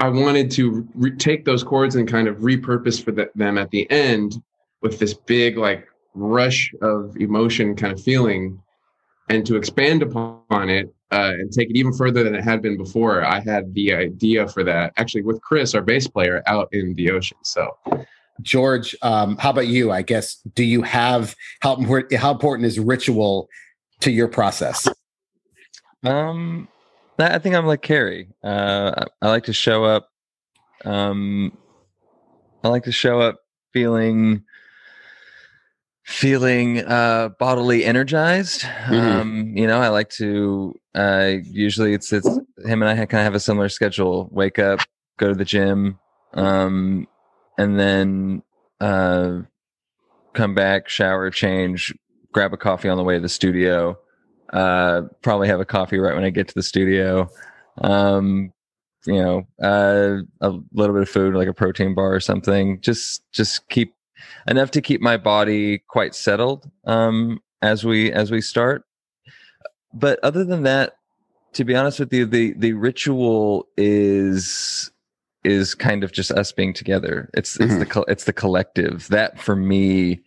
I 0.00 0.08
wanted 0.08 0.50
to 0.52 0.88
re- 0.94 1.16
take 1.16 1.44
those 1.44 1.62
chords 1.62 1.94
and 1.94 2.08
kind 2.08 2.26
of 2.26 2.38
repurpose 2.38 3.02
for 3.02 3.12
the, 3.12 3.30
them 3.34 3.58
at 3.58 3.70
the 3.70 3.90
end 3.90 4.42
with 4.80 4.98
this 4.98 5.14
big 5.14 5.58
like 5.58 5.86
rush 6.14 6.72
of 6.82 7.16
emotion 7.16 7.76
kind 7.76 7.92
of 7.92 8.02
feeling 8.02 8.60
and 9.28 9.46
to 9.46 9.56
expand 9.56 10.02
upon 10.02 10.68
it 10.68 10.92
uh, 11.10 11.32
and 11.34 11.52
take 11.52 11.70
it 11.70 11.76
even 11.76 11.92
further 11.92 12.24
than 12.24 12.34
it 12.34 12.42
had 12.42 12.62
been 12.62 12.76
before. 12.76 13.24
I 13.24 13.40
had 13.40 13.72
the 13.74 13.94
idea 13.94 14.48
for 14.48 14.64
that 14.64 14.92
actually 14.96 15.22
with 15.22 15.40
chris 15.42 15.74
our 15.74 15.82
bass 15.82 16.08
player 16.08 16.42
out 16.46 16.68
in 16.72 16.94
the 16.94 17.10
ocean 17.10 17.38
so. 17.42 17.76
George 18.40 18.96
um, 19.02 19.36
how 19.36 19.50
about 19.50 19.68
you? 19.68 19.92
I 19.92 20.02
guess 20.02 20.36
do 20.54 20.64
you 20.64 20.82
have 20.82 21.36
how 21.60 21.76
important 21.76 22.18
how 22.18 22.32
important 22.32 22.66
is 22.66 22.78
ritual 22.80 23.48
to 24.00 24.10
your 24.10 24.28
process? 24.28 24.88
Um 26.02 26.68
i 27.30 27.38
think 27.38 27.54
i'm 27.54 27.66
like 27.66 27.82
kerry. 27.82 28.28
Uh, 28.42 29.06
I, 29.22 29.26
I 29.26 29.30
like 29.30 29.44
to 29.44 29.52
show 29.52 29.84
up 29.84 30.08
um 30.84 31.56
i 32.64 32.68
like 32.68 32.84
to 32.84 32.92
show 32.92 33.20
up 33.20 33.40
feeling 33.72 34.44
feeling 36.04 36.80
uh 36.80 37.30
bodily 37.38 37.84
energized. 37.84 38.62
Mm-hmm. 38.62 38.94
um 38.94 39.52
you 39.56 39.66
know 39.66 39.80
i 39.80 39.88
like 39.88 40.10
to 40.10 40.74
uh 40.94 41.34
usually 41.44 41.94
it's 41.94 42.12
it's 42.12 42.26
him 42.64 42.82
and 42.82 42.84
i 42.84 42.94
kind 43.06 43.20
of 43.20 43.24
have 43.24 43.34
a 43.34 43.40
similar 43.40 43.68
schedule. 43.68 44.28
Wake 44.32 44.58
up 44.58 44.80
go 45.18 45.28
to 45.28 45.34
the 45.34 45.44
gym 45.44 45.98
um 46.34 47.06
and 47.58 47.78
then 47.78 48.42
uh 48.80 49.38
come 50.32 50.54
back 50.54 50.88
shower 50.88 51.30
change 51.30 51.94
grab 52.32 52.52
a 52.52 52.56
coffee 52.56 52.88
on 52.88 52.96
the 52.96 53.04
way 53.04 53.14
to 53.14 53.20
the 53.20 53.28
studio 53.28 53.96
uh 54.52 55.02
probably 55.22 55.48
have 55.48 55.60
a 55.60 55.64
coffee 55.64 55.98
right 55.98 56.14
when 56.14 56.24
i 56.24 56.30
get 56.30 56.48
to 56.48 56.54
the 56.54 56.62
studio 56.62 57.28
um 57.82 58.52
you 59.06 59.20
know 59.20 59.46
uh 59.62 60.18
a 60.40 60.50
little 60.72 60.94
bit 60.94 61.02
of 61.02 61.08
food 61.08 61.34
like 61.34 61.48
a 61.48 61.54
protein 61.54 61.94
bar 61.94 62.14
or 62.14 62.20
something 62.20 62.80
just 62.80 63.22
just 63.32 63.68
keep 63.68 63.94
enough 64.48 64.70
to 64.72 64.80
keep 64.80 65.00
my 65.00 65.16
body 65.16 65.78
quite 65.88 66.14
settled 66.14 66.70
um, 66.86 67.40
as 67.60 67.84
we 67.84 68.12
as 68.12 68.30
we 68.30 68.40
start. 68.40 68.84
But 69.94 70.18
other 70.22 70.44
than 70.44 70.62
that, 70.62 70.94
to 71.54 71.64
be 71.64 71.74
honest 71.74 72.00
with 72.00 72.12
you, 72.12 72.26
the 72.26 72.54
the 72.56 72.72
ritual 72.72 73.66
is 73.76 74.90
is 75.44 75.74
kind 75.74 76.04
of 76.04 76.12
just 76.12 76.30
us 76.32 76.52
being 76.52 76.72
together. 76.72 77.30
It's 77.34 77.58
it's 77.60 77.72
mm-hmm. 77.72 78.00
the 78.00 78.04
it's 78.08 78.24
the 78.24 78.32
collective. 78.32 79.08
That 79.08 79.40
for 79.40 79.56
me, 79.56 80.20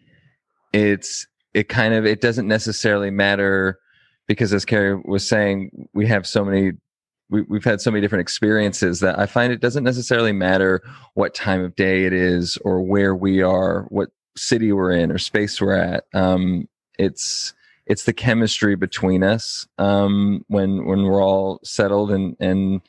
it's 0.73 1.27
it 1.53 1.69
kind 1.69 1.93
of 1.93 2.05
it 2.05 2.21
doesn't 2.21 2.47
necessarily 2.47 3.11
matter 3.11 3.79
because 4.27 4.53
as 4.53 4.65
Kerry 4.65 4.95
was 5.05 5.27
saying, 5.27 5.87
we 5.93 6.07
have 6.07 6.25
so 6.27 6.43
many 6.43 6.73
we, 7.29 7.41
we've 7.43 7.63
had 7.63 7.81
so 7.81 7.91
many 7.91 8.01
different 8.01 8.21
experiences 8.21 8.99
that 8.99 9.17
I 9.17 9.25
find 9.25 9.51
it 9.51 9.61
doesn't 9.61 9.83
necessarily 9.83 10.31
matter 10.31 10.81
what 11.15 11.33
time 11.33 11.63
of 11.63 11.75
day 11.75 12.05
it 12.05 12.13
is 12.13 12.57
or 12.57 12.81
where 12.81 13.15
we 13.15 13.41
are, 13.41 13.83
what 13.89 14.09
city 14.37 14.71
we're 14.71 14.91
in 14.91 15.11
or 15.11 15.17
space 15.17 15.59
we're 15.59 15.75
at. 15.75 16.05
Um, 16.13 16.67
it's 16.99 17.53
it's 17.85 18.05
the 18.05 18.13
chemistry 18.13 18.75
between 18.75 19.23
us 19.23 19.67
um, 19.77 20.43
when 20.47 20.85
when 20.85 21.03
we're 21.03 21.23
all 21.23 21.59
settled 21.63 22.11
and 22.11 22.35
and 22.39 22.81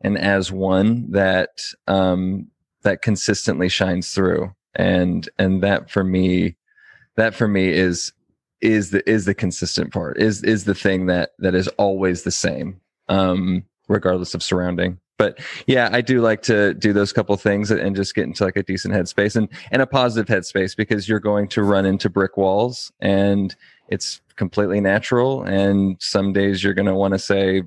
and 0.00 0.18
as 0.18 0.52
one 0.52 1.10
that 1.12 1.60
um, 1.86 2.48
that 2.82 3.02
consistently 3.02 3.68
shines 3.68 4.12
through. 4.12 4.52
And 4.74 5.28
and 5.38 5.62
that 5.62 5.90
for 5.90 6.04
me, 6.04 6.56
that 7.16 7.34
for 7.34 7.48
me 7.48 7.68
is 7.68 8.12
is 8.60 8.90
the 8.90 9.08
is 9.08 9.24
the 9.24 9.34
consistent 9.34 9.92
part 9.92 10.20
is 10.20 10.42
is 10.42 10.64
the 10.64 10.74
thing 10.74 11.06
that 11.06 11.30
that 11.38 11.54
is 11.54 11.68
always 11.78 12.22
the 12.22 12.30
same 12.30 12.80
um 13.08 13.64
regardless 13.88 14.34
of 14.34 14.42
surrounding. 14.42 14.98
But 15.16 15.40
yeah 15.66 15.88
i 15.92 16.00
do 16.00 16.20
like 16.20 16.42
to 16.42 16.74
do 16.74 16.92
those 16.92 17.12
couple 17.12 17.36
things 17.36 17.70
and 17.70 17.96
just 17.96 18.14
get 18.14 18.24
into 18.24 18.44
like 18.44 18.56
a 18.56 18.62
decent 18.62 18.94
headspace 18.94 19.34
and 19.34 19.48
and 19.70 19.82
a 19.82 19.86
positive 19.86 20.28
headspace 20.28 20.76
because 20.76 21.08
you're 21.08 21.20
going 21.20 21.48
to 21.48 21.62
run 21.62 21.86
into 21.86 22.08
brick 22.08 22.36
walls 22.36 22.92
and 23.00 23.56
it's 23.88 24.20
completely 24.36 24.80
natural. 24.80 25.42
And 25.42 25.96
some 26.00 26.32
days 26.32 26.62
you're 26.62 26.74
going 26.74 26.86
to 26.86 26.94
want 26.94 27.14
to 27.14 27.18
say 27.18 27.62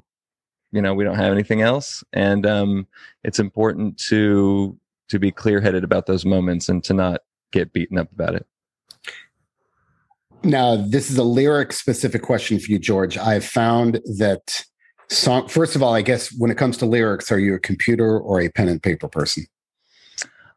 you 0.71 0.81
know 0.81 0.93
we 0.93 1.03
don't 1.03 1.17
have 1.17 1.33
anything 1.33 1.61
else. 1.61 2.03
And 2.13 2.45
um 2.45 2.87
it's 3.23 3.39
important 3.39 3.97
to 4.09 4.77
to 5.09 5.19
be 5.19 5.31
clear 5.31 5.59
headed 5.59 5.83
about 5.83 6.05
those 6.05 6.25
moments 6.25 6.69
and 6.69 6.83
to 6.85 6.93
not 6.93 7.21
get 7.51 7.73
beaten 7.73 7.97
up 7.97 8.09
about 8.13 8.35
it 8.35 8.47
now 10.43 10.75
this 10.75 11.09
is 11.11 11.17
a 11.17 11.23
lyric 11.23 11.73
specific 11.73 12.21
question 12.21 12.59
for 12.59 12.71
you 12.71 12.79
george. 12.79 13.17
I've 13.17 13.45
found 13.45 14.01
that 14.17 14.63
song 15.09 15.47
first 15.49 15.75
of 15.75 15.83
all 15.83 15.93
i 15.93 16.01
guess 16.01 16.33
when 16.37 16.49
it 16.49 16.55
comes 16.55 16.77
to 16.77 16.85
lyrics 16.85 17.33
are 17.33 17.39
you 17.39 17.53
a 17.53 17.59
computer 17.59 18.17
or 18.17 18.39
a 18.39 18.49
pen 18.49 18.69
and 18.69 18.81
paper 18.81 19.09
person? 19.09 19.45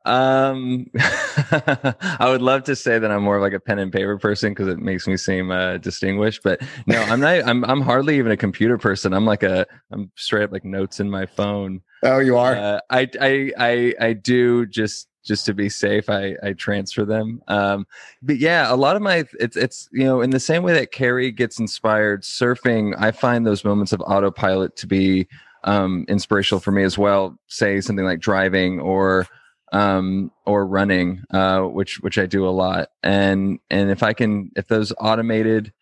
Um 0.04 0.86
i 0.96 2.26
would 2.28 2.42
love 2.42 2.62
to 2.64 2.76
say 2.76 2.98
that 2.98 3.10
i'm 3.10 3.22
more 3.22 3.40
like 3.40 3.52
a 3.52 3.58
pen 3.58 3.78
and 3.78 3.92
paper 3.92 4.16
person 4.18 4.52
because 4.52 4.68
it 4.68 4.78
makes 4.78 5.08
me 5.08 5.16
seem 5.16 5.50
uh, 5.50 5.78
distinguished 5.78 6.42
but 6.44 6.60
no 6.86 7.02
i'm 7.02 7.20
not 7.20 7.42
I'm, 7.48 7.64
I'm 7.64 7.80
hardly 7.80 8.18
even 8.18 8.30
a 8.30 8.36
computer 8.36 8.78
person. 8.78 9.12
I'm 9.12 9.24
like 9.24 9.42
a 9.42 9.66
i'm 9.90 10.12
straight 10.16 10.44
up 10.44 10.52
like 10.52 10.64
notes 10.64 11.00
in 11.00 11.10
my 11.10 11.26
phone. 11.26 11.80
Oh 12.02 12.18
you 12.18 12.36
are? 12.36 12.54
Uh, 12.54 12.80
I, 12.90 13.08
I 13.20 13.52
i 13.58 13.94
i 14.00 14.12
do 14.12 14.66
just 14.66 15.08
just 15.24 15.46
to 15.46 15.54
be 15.54 15.68
safe 15.68 16.08
i 16.10 16.34
i 16.42 16.52
transfer 16.52 17.04
them. 17.04 17.42
Um 17.48 17.86
but 18.22 18.38
yeah 18.38 18.72
a 18.72 18.76
lot 18.76 18.96
of 18.96 19.02
my 19.02 19.24
it's 19.40 19.56
it's 19.56 19.88
you 19.92 20.04
know 20.04 20.20
in 20.20 20.30
the 20.30 20.40
same 20.40 20.62
way 20.62 20.72
that 20.74 20.92
kerry 20.92 21.30
gets 21.30 21.58
inspired 21.58 22.22
surfing 22.22 22.94
i 22.98 23.10
find 23.10 23.46
those 23.46 23.64
moments 23.64 23.92
of 23.92 24.00
autopilot 24.02 24.76
to 24.76 24.86
be 24.86 25.26
um 25.64 26.04
inspirational 26.08 26.60
for 26.60 26.70
me 26.70 26.82
as 26.82 26.96
well. 26.96 27.38
Say 27.48 27.80
something 27.80 28.04
like 28.04 28.20
driving 28.20 28.80
or 28.80 29.26
um 29.72 30.30
or 30.46 30.66
running 30.66 31.22
uh 31.30 31.62
which 31.62 32.00
which 32.00 32.18
i 32.18 32.26
do 32.26 32.46
a 32.46 32.50
lot. 32.50 32.90
And 33.02 33.58
and 33.70 33.90
if 33.90 34.02
i 34.02 34.12
can 34.12 34.50
if 34.56 34.68
those 34.68 34.92
automated 35.00 35.72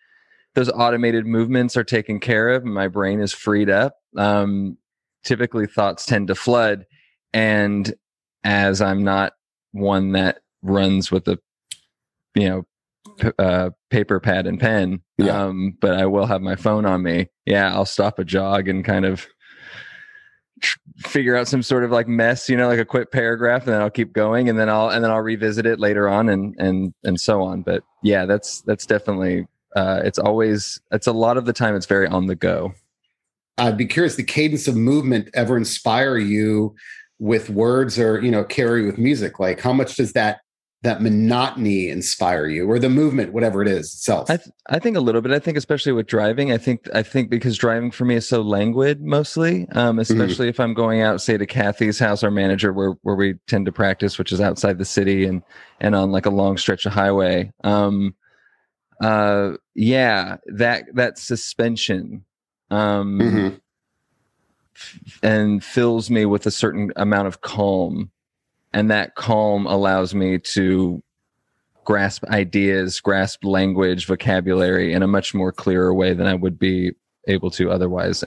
those 0.54 0.70
automated 0.70 1.26
movements 1.26 1.76
are 1.76 1.84
taken 1.84 2.20
care 2.20 2.50
of 2.50 2.64
my 2.64 2.88
brain 2.88 3.20
is 3.20 3.32
freed 3.32 3.68
up. 3.68 3.96
Um 4.16 4.78
typically 5.24 5.66
thoughts 5.66 6.06
tend 6.06 6.28
to 6.28 6.34
flood. 6.34 6.86
And 7.32 7.94
as 8.44 8.80
I'm 8.80 9.04
not 9.04 9.34
one 9.72 10.12
that 10.12 10.40
runs 10.62 11.10
with 11.10 11.26
a 11.28 11.38
you 12.34 12.48
know 12.48 12.66
p- 13.18 13.30
uh, 13.38 13.70
paper 13.90 14.20
pad 14.20 14.46
and 14.46 14.60
pen 14.60 15.02
yeah. 15.18 15.44
um, 15.44 15.76
but 15.80 15.94
i 15.94 16.06
will 16.06 16.26
have 16.26 16.40
my 16.40 16.56
phone 16.56 16.86
on 16.86 17.02
me. 17.02 17.28
Yeah 17.46 17.74
i'll 17.74 17.84
stop 17.86 18.18
a 18.18 18.24
jog 18.24 18.68
and 18.68 18.84
kind 18.84 19.04
of 19.04 19.26
tr- 20.60 20.78
figure 20.98 21.36
out 21.36 21.48
some 21.48 21.62
sort 21.62 21.84
of 21.84 21.90
like 21.90 22.06
mess 22.06 22.48
you 22.48 22.56
know 22.56 22.68
like 22.68 22.78
a 22.78 22.84
quick 22.84 23.10
paragraph 23.10 23.62
and 23.64 23.74
then 23.74 23.80
i'll 23.80 23.90
keep 23.90 24.12
going 24.12 24.48
and 24.48 24.58
then 24.58 24.68
i'll 24.68 24.88
and 24.88 25.04
then 25.04 25.10
i'll 25.10 25.20
revisit 25.20 25.66
it 25.66 25.80
later 25.80 26.08
on 26.08 26.28
and 26.28 26.54
and 26.58 26.94
and 27.04 27.20
so 27.20 27.42
on. 27.42 27.62
But 27.62 27.82
yeah 28.02 28.24
that's 28.26 28.62
that's 28.62 28.86
definitely 28.86 29.46
uh, 29.74 30.02
it's 30.04 30.18
always 30.18 30.80
it's 30.90 31.06
a 31.06 31.12
lot 31.12 31.38
of 31.38 31.46
the 31.46 31.52
time 31.52 31.74
it's 31.74 31.86
very 31.86 32.06
on 32.06 32.26
the 32.26 32.34
go. 32.34 32.74
I'd 33.56 33.76
be 33.78 33.86
curious 33.86 34.16
the 34.16 34.22
cadence 34.22 34.68
of 34.68 34.76
movement 34.76 35.30
ever 35.34 35.56
inspire 35.56 36.18
you 36.18 36.74
with 37.22 37.48
words 37.48 38.00
or 38.00 38.20
you 38.20 38.32
know 38.32 38.42
kerry 38.42 38.84
with 38.84 38.98
music 38.98 39.38
like 39.38 39.60
how 39.60 39.72
much 39.72 39.94
does 39.94 40.12
that 40.12 40.40
that 40.82 41.00
monotony 41.00 41.88
inspire 41.88 42.48
you 42.48 42.68
or 42.68 42.80
the 42.80 42.88
movement 42.88 43.32
whatever 43.32 43.62
it 43.62 43.68
is 43.68 43.94
itself 43.94 44.28
I, 44.28 44.38
th- 44.38 44.48
I 44.68 44.80
think 44.80 44.96
a 44.96 45.00
little 45.00 45.20
bit 45.20 45.30
i 45.30 45.38
think 45.38 45.56
especially 45.56 45.92
with 45.92 46.08
driving 46.08 46.50
i 46.50 46.58
think 46.58 46.88
i 46.92 47.00
think 47.00 47.30
because 47.30 47.56
driving 47.56 47.92
for 47.92 48.04
me 48.04 48.16
is 48.16 48.28
so 48.28 48.42
languid 48.42 49.00
mostly 49.02 49.68
um, 49.68 49.92
mm-hmm. 49.92 49.98
especially 50.00 50.46
mm-hmm. 50.46 50.48
if 50.48 50.58
i'm 50.58 50.74
going 50.74 51.00
out 51.00 51.22
say 51.22 51.38
to 51.38 51.46
cathy's 51.46 52.00
house 52.00 52.24
our 52.24 52.30
manager 52.32 52.72
where 52.72 52.96
where 53.02 53.14
we 53.14 53.34
tend 53.46 53.66
to 53.66 53.72
practice 53.72 54.18
which 54.18 54.32
is 54.32 54.40
outside 54.40 54.78
the 54.78 54.84
city 54.84 55.24
and 55.24 55.44
and 55.80 55.94
on 55.94 56.10
like 56.10 56.26
a 56.26 56.30
long 56.30 56.56
stretch 56.56 56.86
of 56.86 56.92
highway 56.92 57.52
um 57.62 58.16
uh 59.00 59.52
yeah 59.76 60.38
that 60.46 60.86
that 60.92 61.18
suspension 61.18 62.24
um 62.72 63.20
Mhm. 63.20 63.60
And 65.22 65.62
fills 65.62 66.10
me 66.10 66.26
with 66.26 66.46
a 66.46 66.50
certain 66.50 66.92
amount 66.96 67.28
of 67.28 67.40
calm. 67.40 68.10
And 68.72 68.90
that 68.90 69.14
calm 69.14 69.66
allows 69.66 70.14
me 70.14 70.38
to 70.38 71.02
grasp 71.84 72.24
ideas 72.26 73.00
grasp 73.00 73.44
language 73.44 74.06
vocabulary 74.06 74.92
in 74.92 75.02
a 75.02 75.06
much 75.08 75.34
more 75.34 75.50
clearer 75.50 75.92
way 75.92 76.14
than 76.14 76.28
i 76.28 76.34
would 76.34 76.56
be 76.56 76.92
able 77.26 77.50
to 77.50 77.70
otherwise. 77.72 78.22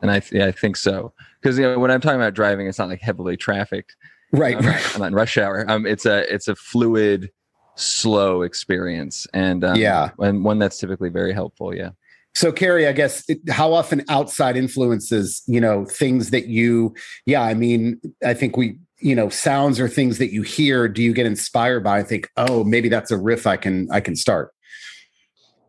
And 0.00 0.10
i 0.12 0.22
yeah, 0.30 0.46
i 0.46 0.52
think 0.52 0.76
so. 0.76 1.12
Because 1.40 1.58
you 1.58 1.64
know 1.64 1.78
when 1.78 1.90
i'm 1.90 2.00
talking 2.00 2.20
about 2.20 2.34
driving 2.34 2.68
it's 2.68 2.78
not 2.78 2.88
like 2.88 3.00
heavily 3.00 3.36
trafficked. 3.36 3.96
Right, 4.32 4.56
I'm, 4.56 4.64
right. 4.64 4.94
I'm 4.94 5.00
not 5.00 5.08
in 5.08 5.14
rush 5.14 5.36
hour. 5.38 5.64
Um 5.68 5.86
it's 5.86 6.06
a 6.06 6.32
it's 6.32 6.46
a 6.46 6.54
fluid 6.54 7.32
slow 7.74 8.42
experience. 8.42 9.26
And 9.34 9.64
um, 9.64 9.74
Yeah. 9.76 10.10
and 10.20 10.44
one 10.44 10.60
that's 10.60 10.78
typically 10.78 11.08
very 11.08 11.32
helpful 11.32 11.74
yeah 11.74 11.90
So, 12.34 12.52
Kerry, 12.52 12.86
I 12.86 12.92
guess 12.92 13.24
it- 13.28 13.40
how 13.50 13.72
often 13.72 14.04
outside 14.08 14.56
influences, 14.56 15.42
you 15.46 15.60
know, 15.60 15.84
things 15.84 16.30
that 16.30 16.46
you, 16.46 16.94
yeah, 17.26 17.42
I 17.42 17.54
mean, 17.54 18.00
I 18.24 18.34
think 18.34 18.56
we, 18.56 18.78
you 19.00 19.14
know, 19.14 19.28
sounds 19.28 19.80
or 19.80 19.88
things 19.88 20.18
that 20.18 20.32
you 20.32 20.42
hear, 20.42 20.88
do 20.88 21.02
you 21.02 21.12
get 21.12 21.26
inspired 21.26 21.82
by 21.82 21.98
and 22.00 22.08
think, 22.08 22.28
oh, 22.36 22.62
maybe 22.64 22.88
that's 22.88 23.10
a 23.10 23.18
riff 23.18 23.46
I 23.46 23.56
can, 23.56 23.88
I 23.90 24.00
can 24.00 24.14
start? 24.14 24.52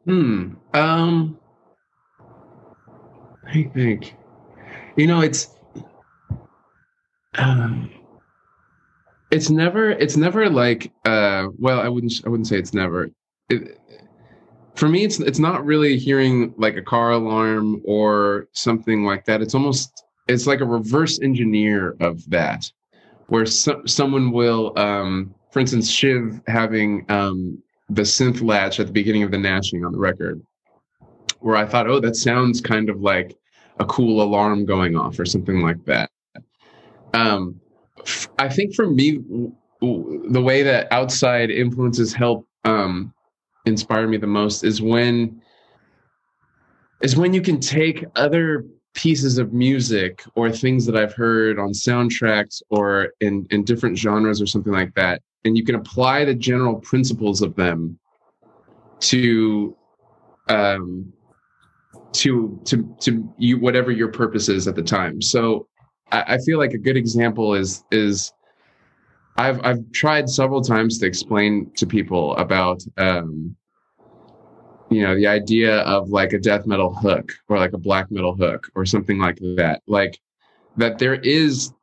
Hmm. 0.05 0.53
Um. 0.73 1.37
I 3.47 3.69
think, 3.73 4.15
you 4.95 5.07
know, 5.07 5.21
it's. 5.21 5.49
Um, 7.37 7.89
it's 9.29 9.49
never. 9.49 9.91
It's 9.91 10.17
never 10.17 10.49
like. 10.49 10.91
Uh. 11.05 11.47
Well, 11.57 11.79
I 11.79 11.87
wouldn't. 11.87 12.13
I 12.25 12.29
wouldn't 12.29 12.47
say 12.47 12.57
it's 12.57 12.73
never. 12.73 13.09
It, 13.49 13.77
for 14.81 14.89
me, 14.89 15.03
it's 15.03 15.19
it's 15.19 15.37
not 15.37 15.63
really 15.63 15.95
hearing 15.95 16.55
like 16.57 16.75
a 16.75 16.81
car 16.81 17.11
alarm 17.11 17.83
or 17.85 18.47
something 18.53 19.05
like 19.05 19.25
that. 19.25 19.39
It's 19.39 19.53
almost. 19.53 20.05
It's 20.27 20.47
like 20.47 20.59
a 20.59 20.65
reverse 20.65 21.19
engineer 21.21 21.95
of 21.99 22.27
that, 22.31 22.65
where 23.27 23.45
so, 23.45 23.83
someone 23.85 24.31
will. 24.31 24.73
Um. 24.79 25.35
For 25.51 25.59
instance, 25.59 25.87
Shiv 25.87 26.41
having 26.47 27.05
um 27.09 27.61
the 27.91 28.01
synth 28.01 28.41
latch 28.41 28.79
at 28.79 28.87
the 28.87 28.91
beginning 28.91 29.21
of 29.21 29.29
the 29.29 29.37
gnashing 29.37 29.85
on 29.85 29.91
the 29.91 29.99
record 29.99 30.41
where 31.41 31.57
i 31.57 31.65
thought 31.65 31.89
oh 31.89 31.99
that 31.99 32.15
sounds 32.15 32.61
kind 32.61 32.89
of 32.89 33.01
like 33.01 33.37
a 33.79 33.85
cool 33.85 34.21
alarm 34.21 34.65
going 34.65 34.95
off 34.95 35.19
or 35.19 35.25
something 35.25 35.61
like 35.61 35.83
that 35.83 36.09
um 37.13 37.59
f- 37.99 38.29
i 38.39 38.47
think 38.47 38.73
for 38.73 38.89
me 38.89 39.17
w- 39.17 39.51
w- 39.81 40.31
the 40.31 40.41
way 40.41 40.63
that 40.63 40.87
outside 40.93 41.51
influences 41.51 42.13
help 42.13 42.47
um 42.63 43.13
inspire 43.65 44.07
me 44.07 44.17
the 44.17 44.27
most 44.27 44.63
is 44.63 44.81
when 44.81 45.41
is 47.01 47.15
when 47.15 47.33
you 47.33 47.41
can 47.41 47.59
take 47.59 48.05
other 48.15 48.65
pieces 48.93 49.37
of 49.37 49.53
music 49.53 50.23
or 50.35 50.51
things 50.51 50.85
that 50.85 50.95
i've 50.95 51.13
heard 51.13 51.59
on 51.59 51.69
soundtracks 51.69 52.61
or 52.69 53.13
in 53.21 53.47
in 53.51 53.63
different 53.63 53.97
genres 53.97 54.41
or 54.41 54.45
something 54.45 54.73
like 54.73 54.93
that 54.95 55.21
and 55.45 55.57
you 55.57 55.63
can 55.63 55.75
apply 55.75 56.25
the 56.25 56.35
general 56.35 56.75
principles 56.75 57.41
of 57.41 57.55
them 57.55 57.97
to 58.99 59.75
um 60.49 61.11
to 62.13 62.59
to 62.65 62.95
to 62.99 63.33
you 63.37 63.59
whatever 63.59 63.91
your 63.91 64.09
purpose 64.09 64.49
is 64.49 64.67
at 64.67 64.75
the 64.75 64.83
time. 64.83 65.21
So 65.21 65.67
I, 66.11 66.35
I 66.35 66.37
feel 66.39 66.57
like 66.57 66.73
a 66.73 66.77
good 66.77 66.97
example 66.97 67.53
is 67.53 67.83
is 67.91 68.31
i've 69.41 69.59
i've 69.63 69.91
tried 69.91 70.29
several 70.29 70.61
times 70.61 70.97
to 70.99 71.05
explain 71.05 71.71
to 71.75 71.85
people 71.85 72.35
about 72.37 72.81
um 72.97 73.55
you 74.91 75.01
know 75.01 75.15
the 75.15 75.25
idea 75.25 75.79
of 75.79 76.09
like 76.09 76.33
a 76.33 76.37
death 76.37 76.67
metal 76.67 76.93
hook 76.93 77.31
or 77.47 77.57
like 77.57 77.73
a 77.73 77.77
black 77.77 78.11
metal 78.11 78.35
hook 78.35 78.67
or 78.75 78.85
something 78.85 79.17
like 79.17 79.37
that. 79.55 79.81
Like 79.87 80.19
that 80.77 80.99
there 80.99 81.15
is 81.15 81.73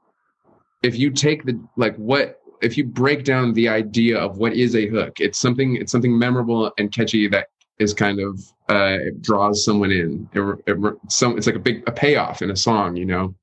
if 0.83 0.97
you 0.97 1.11
take 1.11 1.44
the 1.44 1.59
like 1.77 1.97
what 1.97 2.40
if 2.61 2.77
you 2.77 2.85
break 2.85 3.25
down 3.25 3.55
the 3.55 3.68
idea 3.68 4.18
of 4.18 4.37
what 4.37 4.53
is 4.53 4.77
a 4.77 4.88
hook 4.88 5.21
it's 5.21 5.38
something 5.38 5.77
it's 5.77 5.90
something 5.90 6.16
memorable 6.16 6.73
and 6.79 6.92
catchy 6.92 7.29
that 7.29 7.49
is 7.79 7.94
kind 7.94 8.21
of 8.21 8.40
uh 8.68 8.99
it 9.01 9.23
draws 9.23 9.64
someone 9.64 9.90
in. 9.90 10.29
It, 10.35 10.62
it, 10.66 10.94
some 11.09 11.38
it's 11.38 11.47
like 11.47 11.57
a 11.57 11.61
big 11.61 11.83
a 11.88 11.92
payoff 11.92 12.42
in 12.42 12.51
a 12.51 12.57
song 12.57 12.94
you 12.94 13.07
know? 13.07 13.35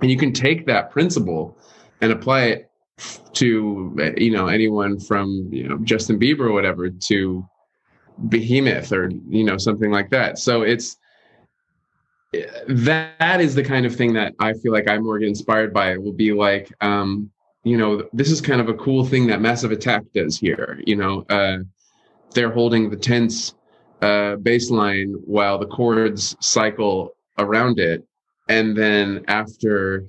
And 0.00 0.10
you 0.10 0.16
can 0.16 0.32
take 0.32 0.66
that 0.66 0.90
principle 0.90 1.58
and 2.00 2.10
apply 2.10 2.44
it 2.44 2.67
to 3.34 4.14
you 4.16 4.30
know 4.30 4.48
anyone 4.48 4.98
from 4.98 5.48
you 5.50 5.68
know 5.68 5.78
Justin 5.78 6.18
Bieber 6.18 6.40
or 6.40 6.52
whatever 6.52 6.90
to 6.90 7.46
Behemoth 8.28 8.92
or 8.92 9.10
you 9.28 9.44
know 9.44 9.56
something 9.56 9.90
like 9.90 10.10
that. 10.10 10.38
So 10.38 10.62
it's 10.62 10.96
that, 12.32 13.14
that 13.18 13.40
is 13.40 13.54
the 13.54 13.62
kind 13.62 13.86
of 13.86 13.94
thing 13.94 14.12
that 14.14 14.34
I 14.40 14.52
feel 14.54 14.72
like 14.72 14.88
I'm 14.88 15.04
more 15.04 15.18
inspired 15.20 15.72
by. 15.72 15.92
It 15.92 16.02
will 16.02 16.12
be 16.12 16.32
like 16.32 16.72
um 16.80 17.30
you 17.64 17.76
know 17.76 18.08
this 18.12 18.30
is 18.30 18.40
kind 18.40 18.60
of 18.60 18.68
a 18.68 18.74
cool 18.74 19.04
thing 19.04 19.26
that 19.28 19.40
massive 19.40 19.72
attack 19.72 20.02
does 20.14 20.38
here 20.38 20.80
you 20.86 20.94
know 20.94 21.26
uh 21.28 21.58
they're 22.32 22.52
holding 22.52 22.88
the 22.88 22.96
tense 22.96 23.54
uh 24.02 24.36
bass 24.36 24.70
line 24.70 25.14
while 25.24 25.58
the 25.58 25.66
chords 25.66 26.36
cycle 26.40 27.14
around 27.38 27.78
it. 27.78 28.04
And 28.48 28.76
then 28.76 29.24
after 29.28 30.06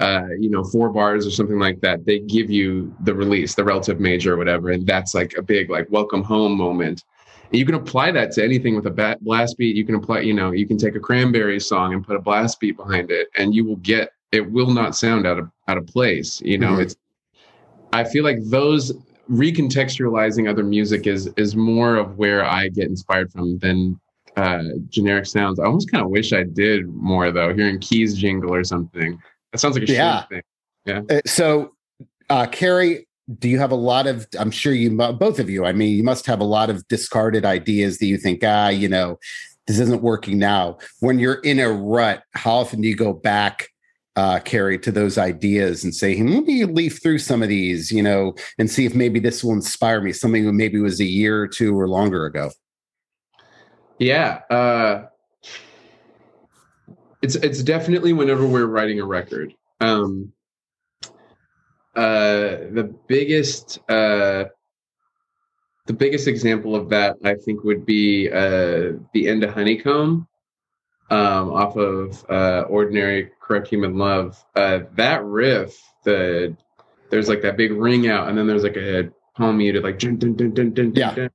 uh 0.00 0.26
you 0.38 0.50
know 0.50 0.64
four 0.64 0.88
bars 0.90 1.26
or 1.26 1.30
something 1.30 1.58
like 1.58 1.80
that 1.80 2.04
they 2.06 2.18
give 2.20 2.50
you 2.50 2.94
the 3.00 3.14
release 3.14 3.54
the 3.54 3.64
relative 3.64 4.00
major 4.00 4.34
or 4.34 4.36
whatever 4.36 4.70
and 4.70 4.86
that's 4.86 5.14
like 5.14 5.34
a 5.36 5.42
big 5.42 5.70
like 5.70 5.86
welcome 5.90 6.22
home 6.22 6.56
moment. 6.56 7.04
And 7.50 7.58
you 7.58 7.66
can 7.66 7.74
apply 7.74 8.12
that 8.12 8.30
to 8.32 8.44
anything 8.44 8.76
with 8.76 8.86
a 8.86 8.90
bat 8.90 9.22
blast 9.24 9.58
beat. 9.58 9.74
You 9.76 9.84
can 9.84 9.96
apply 9.96 10.20
you 10.20 10.32
know 10.32 10.52
you 10.52 10.66
can 10.66 10.78
take 10.78 10.94
a 10.94 11.00
cranberry 11.00 11.60
song 11.60 11.92
and 11.94 12.06
put 12.06 12.16
a 12.16 12.20
blast 12.20 12.60
beat 12.60 12.76
behind 12.76 13.10
it 13.10 13.28
and 13.36 13.54
you 13.54 13.64
will 13.64 13.76
get 13.76 14.10
it 14.32 14.50
will 14.50 14.70
not 14.70 14.96
sound 14.96 15.26
out 15.26 15.38
of 15.38 15.50
out 15.68 15.76
of 15.76 15.86
place 15.86 16.40
you 16.42 16.58
know? 16.58 16.72
Mhm. 16.72 16.82
it's 16.82 16.96
i 17.92 18.04
feel 18.04 18.24
like 18.24 18.38
those 18.44 18.92
recontextualizing 19.30 20.48
other 20.48 20.64
music 20.64 21.06
is 21.06 21.28
is 21.36 21.54
more 21.56 21.96
of 21.96 22.16
where 22.18 22.44
i 22.44 22.68
get 22.68 22.86
inspired 22.86 23.30
from 23.32 23.58
than 23.58 23.98
uh 24.36 24.62
generic 24.88 25.26
sounds. 25.26 25.58
I 25.58 25.64
almost 25.64 25.90
kind 25.90 26.04
of 26.04 26.10
wish 26.10 26.32
i 26.32 26.44
did 26.44 26.88
more 26.88 27.30
though 27.32 27.52
hearing 27.52 27.78
keys 27.80 28.16
jingle 28.16 28.54
or 28.54 28.64
something 28.64 29.18
that 29.52 29.58
sounds 29.58 29.78
like 29.78 29.88
a 29.88 29.92
Yeah. 29.92 30.24
thing 30.26 30.42
Uh, 31.08 31.20
so, 31.26 31.72
uh, 32.28 32.46
Kerry, 32.46 33.06
do 33.38 33.48
you 33.48 33.58
have 33.58 33.70
a 33.70 33.76
lot 33.76 34.06
of, 34.06 34.26
I'm 34.38 34.50
sure 34.50 34.72
you, 34.72 34.90
both 34.90 35.38
of 35.38 35.48
you, 35.48 35.64
I 35.64 35.72
mean, 35.72 35.96
you 35.96 36.02
must 36.02 36.26
have 36.26 36.40
a 36.40 36.44
lot 36.44 36.70
of 36.70 36.86
discarded 36.88 37.44
ideas 37.44 37.98
that 37.98 38.06
you 38.06 38.16
think, 38.16 38.42
ah, 38.44 38.68
you 38.68 38.88
know, 38.88 39.18
this 39.66 39.78
isn't 39.78 40.02
working 40.02 40.38
now. 40.38 40.78
When 41.00 41.18
you're 41.18 41.40
in 41.40 41.60
a 41.60 41.70
rut, 41.70 42.24
how 42.32 42.56
often 42.56 42.80
do 42.80 42.88
you 42.88 42.96
go 42.96 43.12
back, 43.12 43.68
uh, 44.16 44.40
Kerry, 44.40 44.78
to 44.80 44.90
those 44.90 45.16
ideas 45.16 45.84
and 45.84 45.94
say, 45.94 46.16
hmm, 46.16 46.28
let 46.28 46.44
me 46.44 46.64
leaf 46.64 47.00
through 47.02 47.18
some 47.18 47.42
of 47.42 47.48
these, 47.48 47.92
you 47.92 48.02
know, 48.02 48.34
and 48.58 48.68
see 48.68 48.84
if 48.84 48.94
maybe 48.94 49.20
this 49.20 49.44
will 49.44 49.52
inspire 49.52 50.00
me, 50.00 50.12
something 50.12 50.44
that 50.46 50.52
maybe 50.52 50.80
was 50.80 51.00
a 51.00 51.04
year 51.04 51.40
or 51.40 51.48
two 51.48 51.78
or 51.78 51.88
longer 51.88 52.26
ago? 52.26 52.50
Yeah, 53.98 54.40
uh, 54.50 55.06
it's 57.22 57.36
it's 57.36 57.62
definitely 57.62 58.12
whenever 58.12 58.46
we're 58.46 58.66
writing 58.66 59.00
a 59.00 59.04
record. 59.06 59.54
Um, 59.80 60.32
uh, 61.94 62.68
the 62.72 62.94
biggest 63.08 63.78
uh, 63.88 64.44
the 65.86 65.92
biggest 65.92 66.28
example 66.28 66.76
of 66.76 66.88
that, 66.90 67.16
I 67.24 67.34
think, 67.34 67.64
would 67.64 67.84
be 67.84 68.30
uh, 68.30 68.92
the 69.12 69.28
end 69.28 69.42
of 69.44 69.52
Honeycomb 69.52 70.28
um, 71.10 71.50
off 71.52 71.76
of 71.76 72.24
uh, 72.30 72.62
Ordinary 72.68 73.30
Corrupt 73.40 73.68
Human 73.68 73.98
Love. 73.98 74.42
Uh, 74.54 74.80
that 74.94 75.24
riff, 75.24 75.76
the 76.04 76.56
there's 77.10 77.28
like 77.28 77.42
that 77.42 77.56
big 77.56 77.72
ring 77.72 78.08
out, 78.08 78.28
and 78.28 78.38
then 78.38 78.46
there's 78.46 78.62
like 78.62 78.76
a 78.76 79.10
palm 79.36 79.58
muted, 79.58 79.82
like 79.82 79.98
dun, 79.98 80.16
dun, 80.16 80.34
dun, 80.34 80.92
Yeah. 80.94 81.28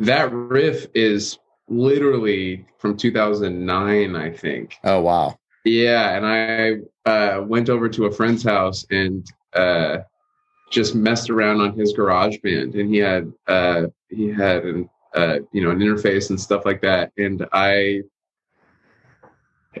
that 0.00 0.32
riff 0.32 0.86
is 0.94 1.38
literally 1.68 2.66
from 2.78 2.96
2009, 2.96 4.16
I 4.16 4.30
think. 4.30 4.76
Oh, 4.84 5.00
wow. 5.00 5.38
Yeah, 5.64 6.16
and 6.16 6.26
I 6.26 7.10
uh, 7.10 7.42
went 7.42 7.68
over 7.68 7.88
to 7.88 8.06
a 8.06 8.12
friend's 8.12 8.42
house 8.42 8.84
and 8.90 9.24
uh, 9.54 9.98
just 10.72 10.94
messed 10.94 11.30
around 11.30 11.60
on 11.60 11.78
his 11.78 11.92
garage 11.92 12.38
band 12.38 12.74
and 12.74 12.92
he 12.92 12.96
had 12.96 13.32
uh, 13.46 13.86
he 14.08 14.28
had 14.28 14.64
an 14.64 14.88
uh, 15.14 15.36
you 15.52 15.62
know 15.62 15.70
an 15.70 15.78
interface 15.78 16.30
and 16.30 16.40
stuff 16.40 16.64
like 16.64 16.80
that 16.80 17.12
and 17.18 17.46
I 17.52 18.00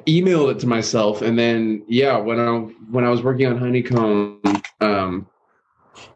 emailed 0.06 0.52
it 0.52 0.58
to 0.60 0.66
myself 0.66 1.22
and 1.22 1.38
then 1.38 1.82
yeah 1.88 2.16
when 2.18 2.38
I 2.38 2.58
when 2.90 3.04
I 3.04 3.08
was 3.08 3.22
working 3.22 3.46
on 3.46 3.56
Honeycomb 3.56 4.42
um, 4.80 5.26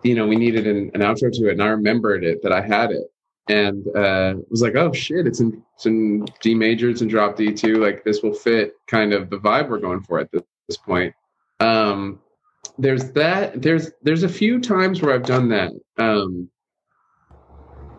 you 0.03 0.15
know 0.15 0.27
we 0.27 0.37
needed 0.37 0.67
an, 0.67 0.91
an 0.95 1.01
outro 1.01 1.33
to 1.33 1.49
it 1.49 1.53
and 1.53 1.63
I 1.63 1.69
remembered 1.69 2.23
it 2.23 2.43
that 2.43 2.53
I 2.53 2.61
had 2.61 2.91
it 2.91 3.11
and 3.49 3.87
uh, 3.97 4.35
was 4.51 4.63
like, 4.63 4.75
oh 4.75 4.93
shit, 4.93 5.27
it's 5.27 5.41
in 5.41 5.63
it's 5.75 5.87
in 5.87 6.27
D 6.41 6.55
major, 6.55 6.91
it's 6.91 7.03
in 7.03 7.09
drop 7.09 7.37
D 7.37 7.53
two. 7.53 7.77
Like 7.77 8.05
this 8.05 8.23
will 8.23 8.35
fit 8.35 8.75
kind 8.87 9.13
of 9.13 9.31
the 9.31 9.39
vibe 9.39 9.69
we're 9.69 9.79
going 9.79 10.03
for 10.03 10.19
at 10.19 10.31
this, 10.33 10.43
this 10.69 10.77
point. 10.77 11.15
Um, 11.61 12.21
there's 12.79 13.13
that. 13.13 13.63
There's 13.63 13.91
there's 14.03 14.23
a 14.23 14.29
few 14.29 14.61
times 14.61 15.01
where 15.01 15.15
I've 15.15 15.25
done 15.25 15.49
that, 15.51 15.73
um, 15.99 16.51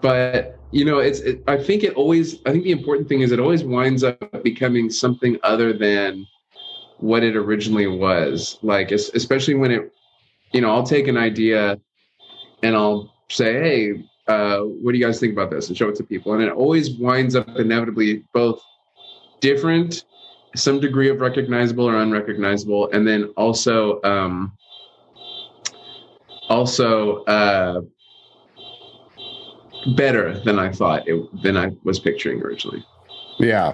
but 0.01 0.59
you 0.71 0.83
know, 0.83 0.99
it's. 0.99 1.19
It, 1.21 1.43
I 1.47 1.57
think 1.57 1.83
it 1.83 1.95
always. 1.95 2.39
I 2.45 2.51
think 2.51 2.63
the 2.63 2.71
important 2.71 3.07
thing 3.07 3.21
is 3.21 3.31
it 3.31 3.39
always 3.39 3.63
winds 3.63 4.03
up 4.03 4.19
becoming 4.43 4.89
something 4.89 5.37
other 5.43 5.71
than 5.71 6.25
what 6.97 7.23
it 7.23 7.35
originally 7.35 7.87
was. 7.87 8.59
Like, 8.61 8.91
especially 8.91 9.53
when 9.53 9.71
it, 9.71 9.93
you 10.51 10.61
know, 10.61 10.71
I'll 10.71 10.85
take 10.85 11.07
an 11.07 11.17
idea 11.17 11.79
and 12.63 12.75
I'll 12.75 13.13
say, 13.29 13.53
hey, 13.53 14.09
uh, 14.27 14.59
what 14.59 14.91
do 14.91 14.97
you 14.97 15.05
guys 15.05 15.19
think 15.19 15.33
about 15.33 15.49
this, 15.49 15.67
and 15.67 15.77
show 15.77 15.89
it 15.89 15.95
to 15.95 16.03
people, 16.03 16.33
and 16.33 16.43
it 16.43 16.51
always 16.51 16.97
winds 16.97 17.35
up 17.35 17.47
inevitably 17.57 18.23
both 18.33 18.61
different, 19.39 20.05
some 20.55 20.79
degree 20.79 21.09
of 21.09 21.21
recognizable 21.21 21.85
or 21.85 21.97
unrecognizable, 21.97 22.89
and 22.91 23.07
then 23.07 23.25
also. 23.37 24.01
Um, 24.03 24.57
also 26.49 27.23
uh, 27.25 27.81
better 29.95 30.39
than 30.39 30.59
I 30.59 30.71
thought 30.71 31.07
it 31.07 31.43
than 31.43 31.57
I 31.57 31.71
was 31.83 31.99
picturing 31.99 32.41
originally. 32.41 32.85
Yeah. 33.39 33.73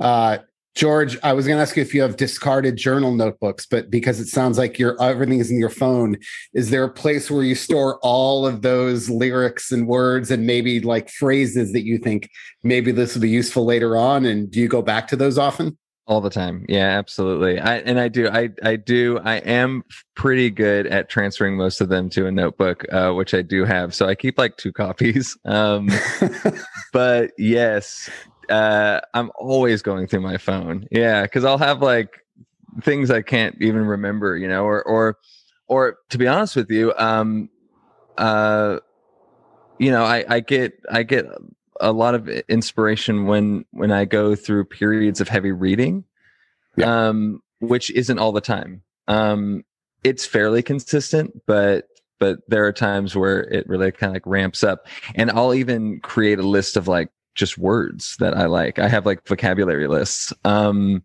Uh, 0.00 0.38
George, 0.76 1.18
I 1.22 1.32
was 1.32 1.46
going 1.46 1.58
to 1.58 1.62
ask 1.62 1.76
you 1.76 1.82
if 1.82 1.94
you 1.94 2.02
have 2.02 2.16
discarded 2.16 2.76
journal 2.76 3.12
notebooks, 3.12 3.66
but 3.66 3.90
because 3.90 4.20
it 4.20 4.28
sounds 4.28 4.56
like 4.56 4.78
your 4.78 5.00
everything 5.02 5.40
is 5.40 5.50
in 5.50 5.58
your 5.58 5.68
phone, 5.68 6.16
is 6.54 6.70
there 6.70 6.84
a 6.84 6.90
place 6.90 7.30
where 7.30 7.42
you 7.42 7.56
store 7.56 7.98
all 8.02 8.46
of 8.46 8.62
those 8.62 9.10
lyrics 9.10 9.72
and 9.72 9.88
words 9.88 10.30
and 10.30 10.46
maybe 10.46 10.80
like 10.80 11.10
phrases 11.10 11.72
that 11.72 11.84
you 11.84 11.98
think 11.98 12.30
maybe 12.62 12.92
this 12.92 13.14
will 13.14 13.22
be 13.22 13.28
useful 13.28 13.64
later 13.64 13.96
on? 13.96 14.24
And 14.24 14.50
do 14.50 14.60
you 14.60 14.68
go 14.68 14.80
back 14.80 15.08
to 15.08 15.16
those 15.16 15.38
often? 15.38 15.76
all 16.10 16.20
the 16.20 16.28
time. 16.28 16.66
Yeah 16.68 16.98
absolutely. 16.98 17.60
I 17.60 17.76
and 17.78 18.00
i 18.00 18.08
do. 18.08 18.28
I 18.28 18.50
i 18.64 18.74
do. 18.74 19.20
I 19.20 19.36
am 19.36 19.84
pretty 20.16 20.50
good 20.50 20.88
at 20.88 21.08
transferring 21.08 21.56
most 21.56 21.80
of 21.80 21.88
them 21.88 22.10
to 22.10 22.26
a 22.26 22.32
notebook 22.32 22.84
uh, 22.92 23.12
which 23.12 23.32
i 23.32 23.42
do 23.42 23.64
have. 23.64 23.94
So 23.94 24.06
i 24.06 24.16
keep 24.16 24.36
like 24.36 24.56
two 24.56 24.72
copies. 24.72 25.38
Um 25.44 25.88
but 26.92 27.30
yes 27.38 28.10
uh 28.50 29.00
i'm 29.14 29.30
always 29.38 29.82
going 29.82 30.06
through 30.06 30.20
my 30.20 30.36
phone 30.36 30.86
yeah 30.90 31.22
because 31.22 31.44
i'll 31.44 31.58
have 31.58 31.80
like 31.82 32.24
things 32.82 33.10
i 33.10 33.22
can't 33.22 33.56
even 33.60 33.84
remember 33.84 34.36
you 34.36 34.48
know 34.48 34.64
or 34.64 34.82
or 34.82 35.16
or 35.66 35.96
to 36.08 36.18
be 36.18 36.26
honest 36.26 36.56
with 36.56 36.70
you 36.70 36.92
um 36.96 37.48
uh 38.18 38.78
you 39.78 39.90
know 39.90 40.04
i 40.04 40.24
i 40.28 40.40
get 40.40 40.72
i 40.90 41.02
get 41.02 41.26
a 41.80 41.92
lot 41.92 42.14
of 42.14 42.28
inspiration 42.28 43.26
when 43.26 43.64
when 43.72 43.90
I 43.90 44.04
go 44.04 44.34
through 44.36 44.66
periods 44.66 45.20
of 45.20 45.28
heavy 45.28 45.50
reading, 45.50 46.04
yeah. 46.76 47.08
um, 47.08 47.42
which 47.60 47.90
isn't 47.92 48.18
all 48.18 48.32
the 48.32 48.40
time. 48.40 48.82
Um, 49.08 49.64
it's 50.04 50.24
fairly 50.24 50.62
consistent, 50.62 51.42
but 51.46 51.88
but 52.18 52.38
there 52.48 52.66
are 52.66 52.72
times 52.72 53.16
where 53.16 53.40
it 53.40 53.66
really 53.66 53.90
kind 53.90 54.10
of 54.10 54.14
like 54.14 54.26
ramps 54.26 54.62
up, 54.62 54.86
and 55.14 55.30
I'll 55.30 55.54
even 55.54 56.00
create 56.00 56.38
a 56.38 56.46
list 56.46 56.76
of 56.76 56.86
like 56.86 57.10
just 57.40 57.58
words 57.58 58.16
that 58.20 58.36
I 58.36 58.46
like. 58.46 58.78
I 58.78 58.88
have 58.88 59.04
like 59.06 59.26
vocabulary 59.26 59.88
lists. 59.88 60.32
Um, 60.44 61.02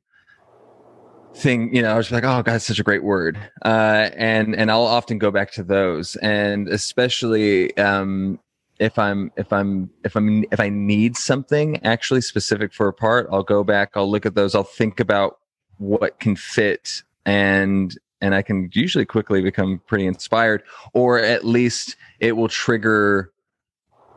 thing 1.34 1.76
you 1.76 1.82
know 1.82 1.91
i 1.91 1.98
was 1.98 2.10
like 2.13 2.24
oh 2.24 2.41
god 2.43 2.62
such 2.62 2.80
a 2.80 2.84
great 2.84 3.04
word 3.04 3.38
uh 3.65 4.10
and 4.15 4.56
and 4.56 4.71
i'll 4.71 4.84
often 4.84 5.17
go 5.17 5.30
back 5.30 5.52
to 5.52 5.63
those 5.63 6.15
and 6.21 6.69
especially 6.69 7.76
um 7.76 8.39
if 8.80 9.00
I'm 9.00 9.32
if 9.38 9.52
I'm 9.54 9.89
if 10.04 10.15
I'm 10.15 10.43
if 10.52 10.60
I 10.60 10.69
need 10.69 11.15
something 11.15 11.84
actually 11.84 12.21
specific 12.21 12.74
for 12.74 12.88
a 12.88 12.93
part, 12.93 13.28
I'll 13.32 13.43
go 13.43 13.63
back, 13.63 13.91
I'll 13.95 14.10
look 14.10 14.26
at 14.26 14.36
those, 14.36 14.56
I'll 14.56 14.63
think 14.63 15.00
about 15.00 15.39
what 15.78 16.19
can 16.19 16.36
fit 16.36 17.04
and 17.26 17.98
and 18.21 18.34
I 18.34 18.41
can 18.41 18.69
usually 18.74 19.06
quickly 19.06 19.41
become 19.41 19.82
pretty 19.88 20.06
inspired 20.06 20.63
or 20.93 21.19
at 21.19 21.45
least 21.45 21.95
it 22.19 22.34
will 22.34 22.48
trigger 22.48 23.32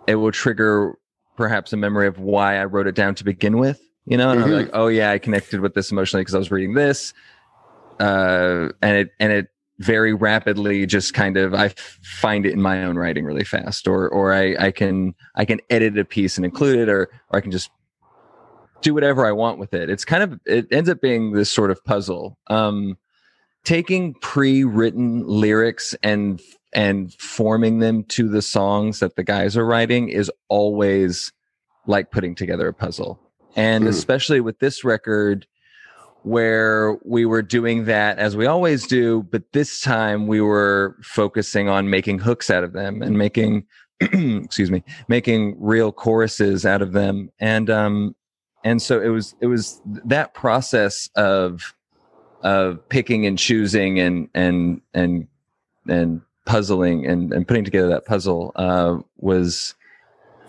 it 0.06 0.16
will 0.16 0.32
trigger 0.32 0.97
perhaps 1.38 1.72
a 1.72 1.76
memory 1.76 2.08
of 2.08 2.18
why 2.18 2.58
I 2.58 2.64
wrote 2.64 2.88
it 2.88 2.96
down 2.96 3.14
to 3.14 3.24
begin 3.24 3.58
with, 3.58 3.80
you 4.06 4.16
know, 4.16 4.30
and 4.30 4.40
mm-hmm. 4.40 4.50
I'm 4.50 4.56
like, 4.56 4.70
"Oh 4.72 4.88
yeah, 4.88 5.12
I 5.12 5.18
connected 5.18 5.60
with 5.60 5.72
this 5.72 5.92
emotionally 5.92 6.22
because 6.22 6.34
I 6.34 6.38
was 6.38 6.50
reading 6.50 6.74
this." 6.74 7.14
Uh 8.00 8.70
and 8.82 8.96
it 8.96 9.10
and 9.18 9.32
it 9.32 9.46
very 9.78 10.12
rapidly 10.12 10.84
just 10.84 11.14
kind 11.14 11.36
of 11.36 11.54
I 11.54 11.68
find 12.02 12.44
it 12.44 12.52
in 12.52 12.60
my 12.60 12.82
own 12.82 12.96
writing 12.96 13.24
really 13.24 13.44
fast 13.44 13.86
or 13.86 14.08
or 14.08 14.32
I 14.34 14.56
I 14.58 14.70
can 14.72 15.14
I 15.36 15.44
can 15.44 15.60
edit 15.70 15.96
a 15.96 16.04
piece 16.04 16.36
and 16.36 16.44
include 16.44 16.80
it 16.80 16.88
or 16.88 17.08
or 17.30 17.38
I 17.38 17.40
can 17.40 17.52
just 17.52 17.70
do 18.82 18.92
whatever 18.92 19.24
I 19.24 19.32
want 19.32 19.58
with 19.58 19.74
it. 19.74 19.88
It's 19.90 20.04
kind 20.04 20.24
of 20.24 20.40
it 20.44 20.66
ends 20.72 20.90
up 20.90 21.00
being 21.00 21.32
this 21.32 21.50
sort 21.50 21.70
of 21.70 21.84
puzzle. 21.84 22.36
Um 22.48 22.98
taking 23.64 24.14
pre-written 24.14 25.24
lyrics 25.26 25.94
and 26.02 26.40
and 26.72 27.12
forming 27.14 27.78
them 27.78 28.04
to 28.04 28.28
the 28.28 28.42
songs 28.42 29.00
that 29.00 29.16
the 29.16 29.24
guys 29.24 29.56
are 29.56 29.64
writing 29.64 30.08
is 30.08 30.30
always 30.48 31.32
like 31.86 32.10
putting 32.10 32.34
together 32.34 32.68
a 32.68 32.74
puzzle. 32.74 33.18
And 33.56 33.84
mm. 33.84 33.88
especially 33.88 34.40
with 34.40 34.58
this 34.58 34.84
record, 34.84 35.46
where 36.22 36.98
we 37.04 37.24
were 37.24 37.42
doing 37.42 37.84
that 37.84 38.18
as 38.18 38.36
we 38.36 38.46
always 38.46 38.86
do, 38.86 39.22
but 39.30 39.52
this 39.52 39.80
time 39.80 40.26
we 40.26 40.40
were 40.40 40.96
focusing 41.02 41.68
on 41.68 41.88
making 41.88 42.18
hooks 42.18 42.50
out 42.50 42.64
of 42.64 42.72
them 42.72 43.02
and 43.02 43.16
making, 43.16 43.64
excuse 44.00 44.70
me, 44.70 44.82
making 45.08 45.56
real 45.58 45.92
choruses 45.92 46.66
out 46.66 46.82
of 46.82 46.92
them. 46.92 47.30
And, 47.38 47.70
um, 47.70 48.14
and 48.64 48.82
so 48.82 49.00
it 49.00 49.08
was, 49.08 49.34
it 49.40 49.46
was 49.46 49.80
that 49.86 50.34
process 50.34 51.08
of, 51.14 51.74
of 52.42 52.86
picking 52.88 53.24
and 53.24 53.38
choosing 53.38 53.98
and, 53.98 54.28
and, 54.34 54.82
and, 54.92 55.28
and 55.88 56.20
puzzling 56.48 57.06
and, 57.06 57.32
and 57.32 57.46
putting 57.46 57.64
together 57.64 57.88
that 57.88 58.06
puzzle, 58.06 58.52
uh, 58.56 58.98
was 59.18 59.74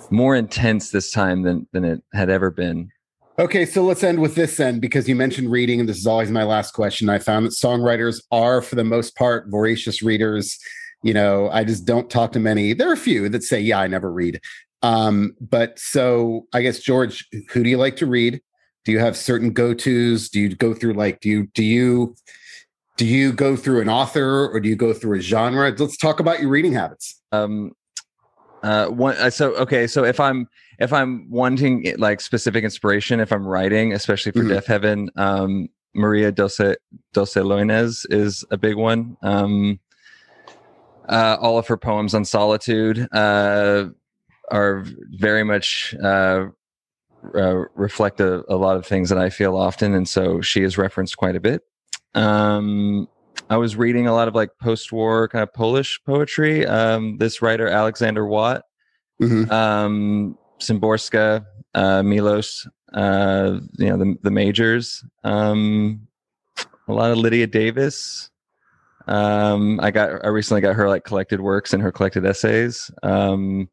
more 0.09 0.35
intense 0.35 0.89
this 0.89 1.11
time 1.11 1.43
than, 1.43 1.67
than 1.73 1.83
it 1.83 2.01
had 2.13 2.29
ever 2.29 2.49
been. 2.49 2.89
Okay, 3.37 3.65
so 3.65 3.83
let's 3.83 4.03
end 4.03 4.19
with 4.19 4.35
this 4.35 4.57
then, 4.57 4.79
because 4.79 5.07
you 5.07 5.15
mentioned 5.15 5.51
reading, 5.51 5.79
and 5.79 5.87
this 5.87 5.97
is 5.97 6.07
always 6.07 6.31
my 6.31 6.43
last 6.43 6.71
question. 6.71 7.09
I 7.09 7.19
found 7.19 7.45
that 7.45 7.51
songwriters 7.51 8.21
are, 8.31 8.61
for 8.61 8.75
the 8.75 8.83
most 8.83 9.15
part, 9.15 9.47
voracious 9.49 10.01
readers. 10.01 10.57
You 11.03 11.13
know, 11.13 11.49
I 11.49 11.63
just 11.63 11.85
don't 11.85 12.09
talk 12.09 12.31
to 12.33 12.39
many. 12.39 12.73
There 12.73 12.89
are 12.89 12.93
a 12.93 12.97
few 12.97 13.29
that 13.29 13.43
say, 13.43 13.61
"Yeah, 13.61 13.79
I 13.79 13.87
never 13.87 14.11
read." 14.11 14.41
Um, 14.81 15.35
but 15.39 15.79
so 15.79 16.47
I 16.53 16.61
guess 16.61 16.79
George, 16.79 17.25
who 17.51 17.63
do 17.63 17.69
you 17.69 17.77
like 17.77 17.95
to 17.97 18.05
read? 18.05 18.41
Do 18.83 18.91
you 18.91 18.99
have 18.99 19.15
certain 19.15 19.51
go 19.51 19.73
tos? 19.73 20.27
Do 20.27 20.41
you 20.41 20.55
go 20.55 20.73
through 20.73 20.93
like 20.93 21.21
do 21.21 21.29
you 21.29 21.47
do 21.53 21.63
you 21.63 22.15
do 22.99 23.05
you 23.05 23.31
go 23.31 23.55
through 23.55 23.79
an 23.79 23.87
author 23.87 24.49
or 24.49 24.59
do 24.59 24.67
you 24.67 24.75
go 24.75 24.91
through 24.91 25.17
a 25.17 25.21
genre? 25.21 25.73
Let's 25.75 25.95
talk 25.95 26.19
about 26.19 26.41
your 26.41 26.49
reading 26.49 26.73
habits. 26.73 27.17
Um, 27.31 27.71
uh, 28.61 28.87
one. 28.87 29.15
Uh, 29.15 29.29
so 29.29 29.55
okay, 29.55 29.87
so 29.87 30.03
if 30.03 30.19
I'm 30.19 30.49
if 30.79 30.91
I'm 30.91 31.31
wanting 31.31 31.95
like 31.97 32.19
specific 32.19 32.65
inspiration, 32.65 33.21
if 33.21 33.31
I'm 33.31 33.47
writing, 33.47 33.93
especially 33.93 34.33
for 34.33 34.39
mm-hmm. 34.39 34.51
Deafheaven, 34.51 35.07
um, 35.17 35.69
Maria 35.95 36.29
Dulce 36.29 36.75
Dulce 37.13 37.35
Loynaz 37.35 38.05
is 38.09 38.43
a 38.51 38.57
big 38.57 38.75
one. 38.75 39.15
Um, 39.23 39.79
uh, 41.07 41.37
all 41.39 41.57
of 41.57 41.67
her 41.67 41.77
poems 41.77 42.13
on 42.13 42.25
solitude 42.25 43.07
uh, 43.13 43.85
are 44.51 44.83
very 45.11 45.45
much 45.45 45.95
uh, 46.03 46.47
uh, 47.33 47.55
reflect 47.75 48.19
a, 48.19 48.43
a, 48.53 48.57
lot 48.57 48.75
of 48.75 48.85
things 48.85 49.07
that 49.07 49.17
I 49.17 49.29
feel 49.29 49.55
often, 49.55 49.93
and 49.93 50.07
so 50.07 50.41
she 50.41 50.63
is 50.63 50.77
referenced 50.77 51.15
quite 51.15 51.37
a 51.37 51.39
bit. 51.39 51.63
Um, 52.15 53.07
I 53.49 53.57
was 53.57 53.75
reading 53.75 54.07
a 54.07 54.13
lot 54.13 54.27
of 54.27 54.35
like 54.35 54.51
post-war 54.61 55.27
kind 55.27 55.43
of 55.43 55.53
Polish 55.53 55.99
poetry. 56.05 56.65
Um, 56.65 57.17
this 57.17 57.41
writer 57.41 57.67
Alexander 57.67 58.25
Wat, 58.25 58.63
mm-hmm. 59.21 59.51
um, 59.51 60.37
Szymborska, 60.59 61.45
uh, 61.73 62.01
Milosz, 62.01 62.67
uh, 62.93 63.59
you 63.77 63.89
know, 63.89 63.97
the, 63.97 64.15
the 64.23 64.31
majors, 64.31 65.03
um, 65.23 66.07
a 66.87 66.93
lot 66.93 67.11
of 67.11 67.17
Lydia 67.17 67.47
Davis. 67.47 68.29
Um, 69.07 69.79
I 69.81 69.89
got, 69.89 70.23
I 70.23 70.27
recently 70.27 70.61
got 70.61 70.75
her 70.75 70.87
like 70.87 71.03
collected 71.03 71.41
works 71.41 71.73
and 71.73 71.81
her 71.81 71.91
collected 71.91 72.25
essays. 72.25 72.91
Um, 73.01 73.69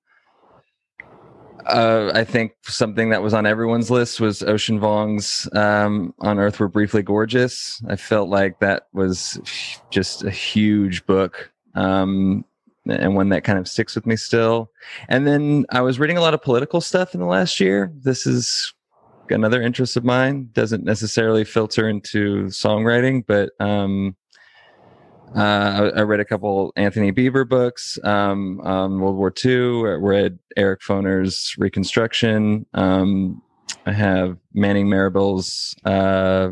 uh, 1.66 2.12
I 2.14 2.24
think 2.24 2.52
something 2.62 3.10
that 3.10 3.22
was 3.22 3.34
on 3.34 3.46
everyone's 3.46 3.90
list 3.90 4.20
was 4.20 4.42
Ocean 4.42 4.80
Vuong's 4.80 5.48
um, 5.54 6.14
"On 6.20 6.38
Earth 6.38 6.60
We're 6.60 6.68
Briefly 6.68 7.02
Gorgeous." 7.02 7.82
I 7.88 7.96
felt 7.96 8.28
like 8.28 8.60
that 8.60 8.84
was 8.92 9.38
just 9.90 10.24
a 10.24 10.30
huge 10.30 11.06
book. 11.06 11.52
Um, 11.74 12.44
and 12.88 13.16
one 13.16 13.30
that 13.30 13.44
kind 13.44 13.58
of 13.58 13.68
sticks 13.68 13.94
with 13.94 14.06
me 14.06 14.16
still. 14.16 14.70
And 15.08 15.26
then 15.26 15.66
I 15.70 15.80
was 15.80 15.98
reading 15.98 16.16
a 16.16 16.20
lot 16.20 16.34
of 16.34 16.42
political 16.42 16.80
stuff 16.80 17.14
in 17.14 17.20
the 17.20 17.26
last 17.26 17.58
year. 17.58 17.92
This 18.02 18.26
is 18.26 18.72
another 19.28 19.60
interest 19.60 19.96
of 19.96 20.04
mine. 20.04 20.50
Doesn't 20.52 20.84
necessarily 20.84 21.44
filter 21.44 21.88
into 21.88 22.44
songwriting, 22.44 23.24
but 23.26 23.50
um, 23.60 24.16
uh, 25.34 25.90
I, 25.94 26.00
I, 26.00 26.02
read 26.02 26.20
a 26.20 26.24
couple 26.24 26.72
Antony 26.76 27.12
Beevor 27.12 27.48
books 27.48 27.98
um, 28.04 28.58
World 28.58 29.16
War 29.16 29.32
II. 29.44 29.90
I 29.90 29.94
read 29.94 30.38
Eric 30.56 30.80
Foner's 30.80 31.54
Reconstruction. 31.58 32.64
Um, 32.74 33.42
I 33.84 33.92
have 33.92 34.38
Manning 34.54 34.88
Marable's 34.88 35.74
uh, 35.84 36.50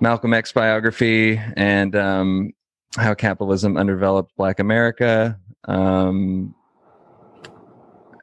Malcolm 0.00 0.34
X 0.34 0.52
biography 0.52 1.40
and 1.56 1.94
um, 1.94 2.52
how 2.96 3.14
capitalism 3.14 3.76
underdeveloped 3.76 4.32
Black 4.36 4.58
America. 4.58 5.38
Um, 5.64 6.54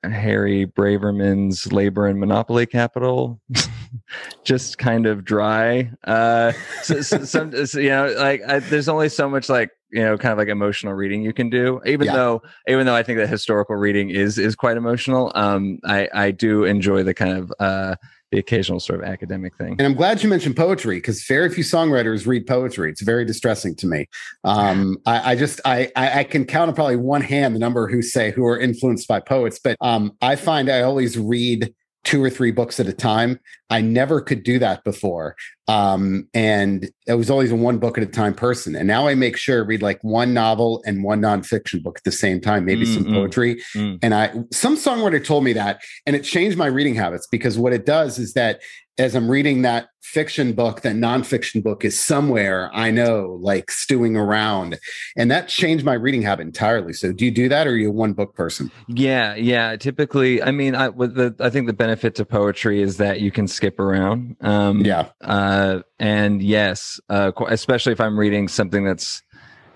Harry 0.03 0.65
Braverman's 0.65 1.71
Labor 1.71 2.07
and 2.07 2.19
Monopoly 2.19 2.65
Capital. 2.65 3.39
Just 4.43 4.77
kind 4.77 5.05
of 5.05 5.25
dry. 5.25 5.91
Uh, 6.05 6.53
so, 6.83 7.01
so, 7.01 7.23
some, 7.25 7.65
so, 7.65 7.79
you 7.79 7.89
know, 7.89 8.13
like 8.17 8.41
I, 8.47 8.59
there's 8.59 8.89
only 8.89 9.09
so 9.09 9.29
much 9.29 9.49
like 9.49 9.71
you 9.91 10.03
know 10.03 10.17
kind 10.17 10.31
of 10.31 10.37
like 10.37 10.49
emotional 10.49 10.93
reading 10.93 11.23
you 11.23 11.33
can 11.33 11.49
do 11.49 11.81
even 11.83 12.05
yeah. 12.05 12.13
though 12.13 12.41
even 12.67 12.85
though 12.85 12.93
i 12.93 13.01
think 13.01 13.17
that 13.17 13.27
historical 13.27 13.75
reading 13.75 14.11
is 14.11 14.37
is 14.37 14.55
quite 14.55 14.77
emotional 14.77 15.31
um 15.33 15.79
i 15.83 16.07
i 16.13 16.29
do 16.29 16.63
enjoy 16.63 17.01
the 17.01 17.13
kind 17.13 17.35
of 17.35 17.51
uh 17.59 17.95
the 18.31 18.39
occasional 18.39 18.79
sort 18.79 19.01
of 19.01 19.05
academic 19.05 19.55
thing. 19.57 19.71
And 19.79 19.81
I'm 19.81 19.95
glad 19.95 20.21
you 20.21 20.29
mentioned 20.29 20.55
poetry 20.55 20.97
because 20.97 21.23
very 21.25 21.49
few 21.49 21.63
songwriters 21.63 22.27
read 22.27 22.45
poetry. 22.45 22.91
It's 22.91 23.01
very 23.01 23.25
distressing 23.25 23.75
to 23.77 23.87
me. 23.87 24.07
Um, 24.43 24.97
I, 25.05 25.31
I, 25.31 25.35
just 25.35 25.59
I, 25.65 25.91
I 25.95 26.23
can 26.23 26.45
count 26.45 26.69
on 26.69 26.75
probably 26.75 26.97
one 26.97 27.21
hand 27.21 27.55
the 27.55 27.59
number 27.59 27.87
who 27.87 28.01
say 28.01 28.31
who 28.31 28.45
are 28.45 28.59
influenced 28.59 29.07
by 29.07 29.19
poets, 29.19 29.59
but 29.63 29.77
um, 29.81 30.11
I 30.21 30.35
find 30.35 30.69
I 30.69 30.81
always 30.81 31.17
read 31.17 31.73
two 32.03 32.23
or 32.23 32.29
three 32.29 32.51
books 32.51 32.79
at 32.79 32.87
a 32.87 32.93
time. 32.93 33.39
I 33.69 33.81
never 33.81 34.21
could 34.21 34.43
do 34.43 34.57
that 34.59 34.83
before. 34.83 35.35
Um, 35.67 36.27
and 36.33 36.89
I 37.07 37.13
was 37.13 37.29
always 37.29 37.51
a 37.51 37.55
one 37.55 37.77
book 37.77 37.97
at 37.97 38.03
a 38.03 38.07
time 38.07 38.33
person. 38.33 38.75
And 38.75 38.87
now 38.87 39.07
I 39.07 39.15
make 39.15 39.37
sure 39.37 39.57
I 39.57 39.65
read 39.65 39.81
like 39.81 40.03
one 40.03 40.33
novel 40.33 40.81
and 40.85 41.03
one 41.03 41.21
nonfiction 41.21 41.83
book 41.83 41.97
at 41.97 42.03
the 42.03 42.11
same 42.11 42.41
time, 42.41 42.65
maybe 42.65 42.85
mm-hmm. 42.85 43.03
some 43.03 43.13
poetry. 43.13 43.61
Mm-hmm. 43.75 43.97
And 44.01 44.15
I, 44.15 44.33
some 44.51 44.75
songwriter 44.75 45.23
told 45.23 45.43
me 45.43 45.53
that, 45.53 45.81
and 46.05 46.15
it 46.15 46.23
changed 46.23 46.57
my 46.57 46.67
reading 46.67 46.95
habits 46.95 47.27
because 47.27 47.59
what 47.59 47.73
it 47.73 47.85
does 47.85 48.17
is 48.17 48.33
that 48.33 48.61
as 48.99 49.15
I'm 49.15 49.31
reading 49.31 49.61
that 49.61 49.89
fiction 50.01 50.53
book, 50.53 50.81
that 50.81 50.95
nonfiction 50.95 51.63
book 51.63 51.85
is 51.85 51.99
somewhere 51.99 52.69
I 52.73 52.91
know, 52.91 53.39
like 53.41 53.71
stewing 53.71 54.17
around. 54.17 54.77
And 55.15 55.31
that 55.31 55.47
changed 55.47 55.85
my 55.85 55.93
reading 55.93 56.21
habit 56.21 56.47
entirely. 56.47 56.93
So 56.93 57.13
do 57.13 57.25
you 57.25 57.31
do 57.31 57.47
that 57.49 57.65
or 57.65 57.71
are 57.71 57.75
you 57.77 57.89
a 57.89 57.93
one 57.93 58.13
book 58.13 58.35
person? 58.35 58.71
Yeah, 58.87 59.35
yeah. 59.35 59.77
Typically, 59.77 60.43
I 60.43 60.51
mean, 60.51 60.75
I 60.75 60.89
the 60.89 61.35
I 61.39 61.49
think 61.49 61.67
the 61.67 61.73
benefit 61.73 62.15
to 62.15 62.25
poetry 62.25 62.81
is 62.81 62.97
that 62.97 63.21
you 63.21 63.31
can 63.31 63.47
skip 63.47 63.79
around. 63.79 64.35
Um 64.41 64.81
yeah. 64.81 65.09
Uh 65.21 65.79
and 65.99 66.41
yes, 66.41 66.99
uh 67.09 67.31
especially 67.47 67.93
if 67.93 68.01
I'm 68.01 68.19
reading 68.19 68.47
something 68.47 68.83
that's 68.83 69.23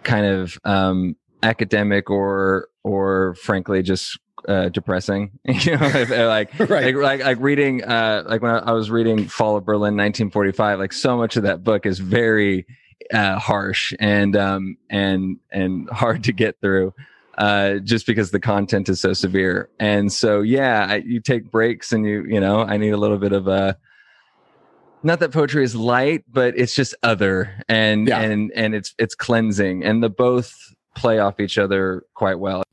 kind 0.03 0.25
of 0.25 0.57
um 0.65 1.15
academic 1.43 2.09
or 2.09 2.67
or 2.83 3.35
frankly 3.35 3.81
just 3.81 4.19
uh, 4.47 4.69
depressing. 4.69 5.31
you 5.45 5.77
know, 5.77 5.85
uh, 5.85 6.27
like, 6.27 6.57
right. 6.59 6.93
like, 6.93 6.95
like 6.95 7.23
like 7.23 7.37
reading 7.39 7.83
uh, 7.83 8.23
like 8.25 8.41
when 8.41 8.51
I, 8.51 8.59
I, 8.59 8.71
was 8.71 8.89
reading 8.91 9.27
Fall 9.27 9.57
of 9.57 9.65
Berlin, 9.65 9.95
1945. 9.95 10.79
Like 10.79 10.93
so 10.93 11.17
much 11.17 11.37
of 11.37 11.43
that 11.43 11.63
book 11.63 11.85
is 11.85 11.99
very 11.99 12.65
uh, 13.13 13.39
harsh 13.39 13.93
and 13.99 14.35
um, 14.35 14.77
and 14.89 15.37
and 15.51 15.89
hard 15.91 16.23
to 16.25 16.33
get 16.33 16.59
through. 16.61 16.93
Uh, 17.35 17.79
just 17.79 18.05
because 18.05 18.29
the 18.29 18.39
content 18.39 18.87
is 18.89 19.01
so 19.01 19.11
severe, 19.11 19.67
and 19.79 20.13
so 20.13 20.41
yeah, 20.41 20.85
I, 20.87 20.95
you 20.97 21.19
take 21.19 21.49
breaks, 21.49 21.91
and 21.91 22.05
you 22.05 22.23
you 22.25 22.39
know, 22.39 22.59
I 22.59 22.77
need 22.77 22.91
a 22.91 22.97
little 22.97 23.17
bit 23.17 23.31
of 23.31 23.47
a 23.47 23.75
not 25.01 25.19
that 25.19 25.31
poetry 25.31 25.63
is 25.63 25.75
light, 25.75 26.23
but 26.31 26.57
it's 26.57 26.75
just 26.75 26.93
other 27.01 27.63
and 27.67 28.07
yeah. 28.07 28.19
and 28.21 28.51
and 28.53 28.75
it's 28.75 28.93
it's 28.99 29.15
cleansing, 29.15 29.83
and 29.83 30.03
the 30.03 30.09
both 30.09 30.55
play 30.95 31.17
off 31.17 31.39
each 31.39 31.57
other 31.57 32.05
quite 32.13 32.39
well. 32.39 32.63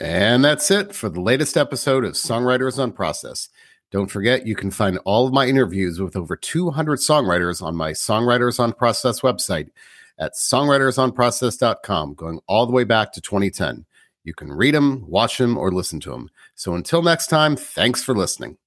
And 0.00 0.44
that's 0.44 0.70
it 0.70 0.94
for 0.94 1.08
the 1.08 1.20
latest 1.20 1.56
episode 1.56 2.04
of 2.04 2.12
Songwriters 2.12 2.78
on 2.78 2.92
Process. 2.92 3.48
Don't 3.90 4.10
forget, 4.10 4.46
you 4.46 4.54
can 4.56 4.70
find 4.70 4.98
all 5.04 5.26
of 5.26 5.32
my 5.32 5.46
interviews 5.46 6.00
with 6.00 6.16
over 6.16 6.36
200 6.36 6.98
songwriters 6.98 7.62
on 7.62 7.76
my 7.76 7.92
Songwriters 7.92 8.58
on 8.60 8.72
Process 8.72 9.20
website 9.20 9.68
at 10.18 10.34
songwritersonprocess.com, 10.34 12.14
going 12.14 12.40
all 12.46 12.66
the 12.66 12.72
way 12.72 12.84
back 12.84 13.12
to 13.12 13.20
2010. 13.20 13.86
You 14.24 14.34
can 14.34 14.52
read 14.52 14.74
them, 14.74 15.04
watch 15.06 15.38
them, 15.38 15.56
or 15.56 15.70
listen 15.70 16.00
to 16.00 16.10
them. 16.10 16.30
So 16.56 16.74
until 16.74 17.02
next 17.02 17.28
time, 17.28 17.56
thanks 17.56 18.02
for 18.02 18.14
listening. 18.14 18.58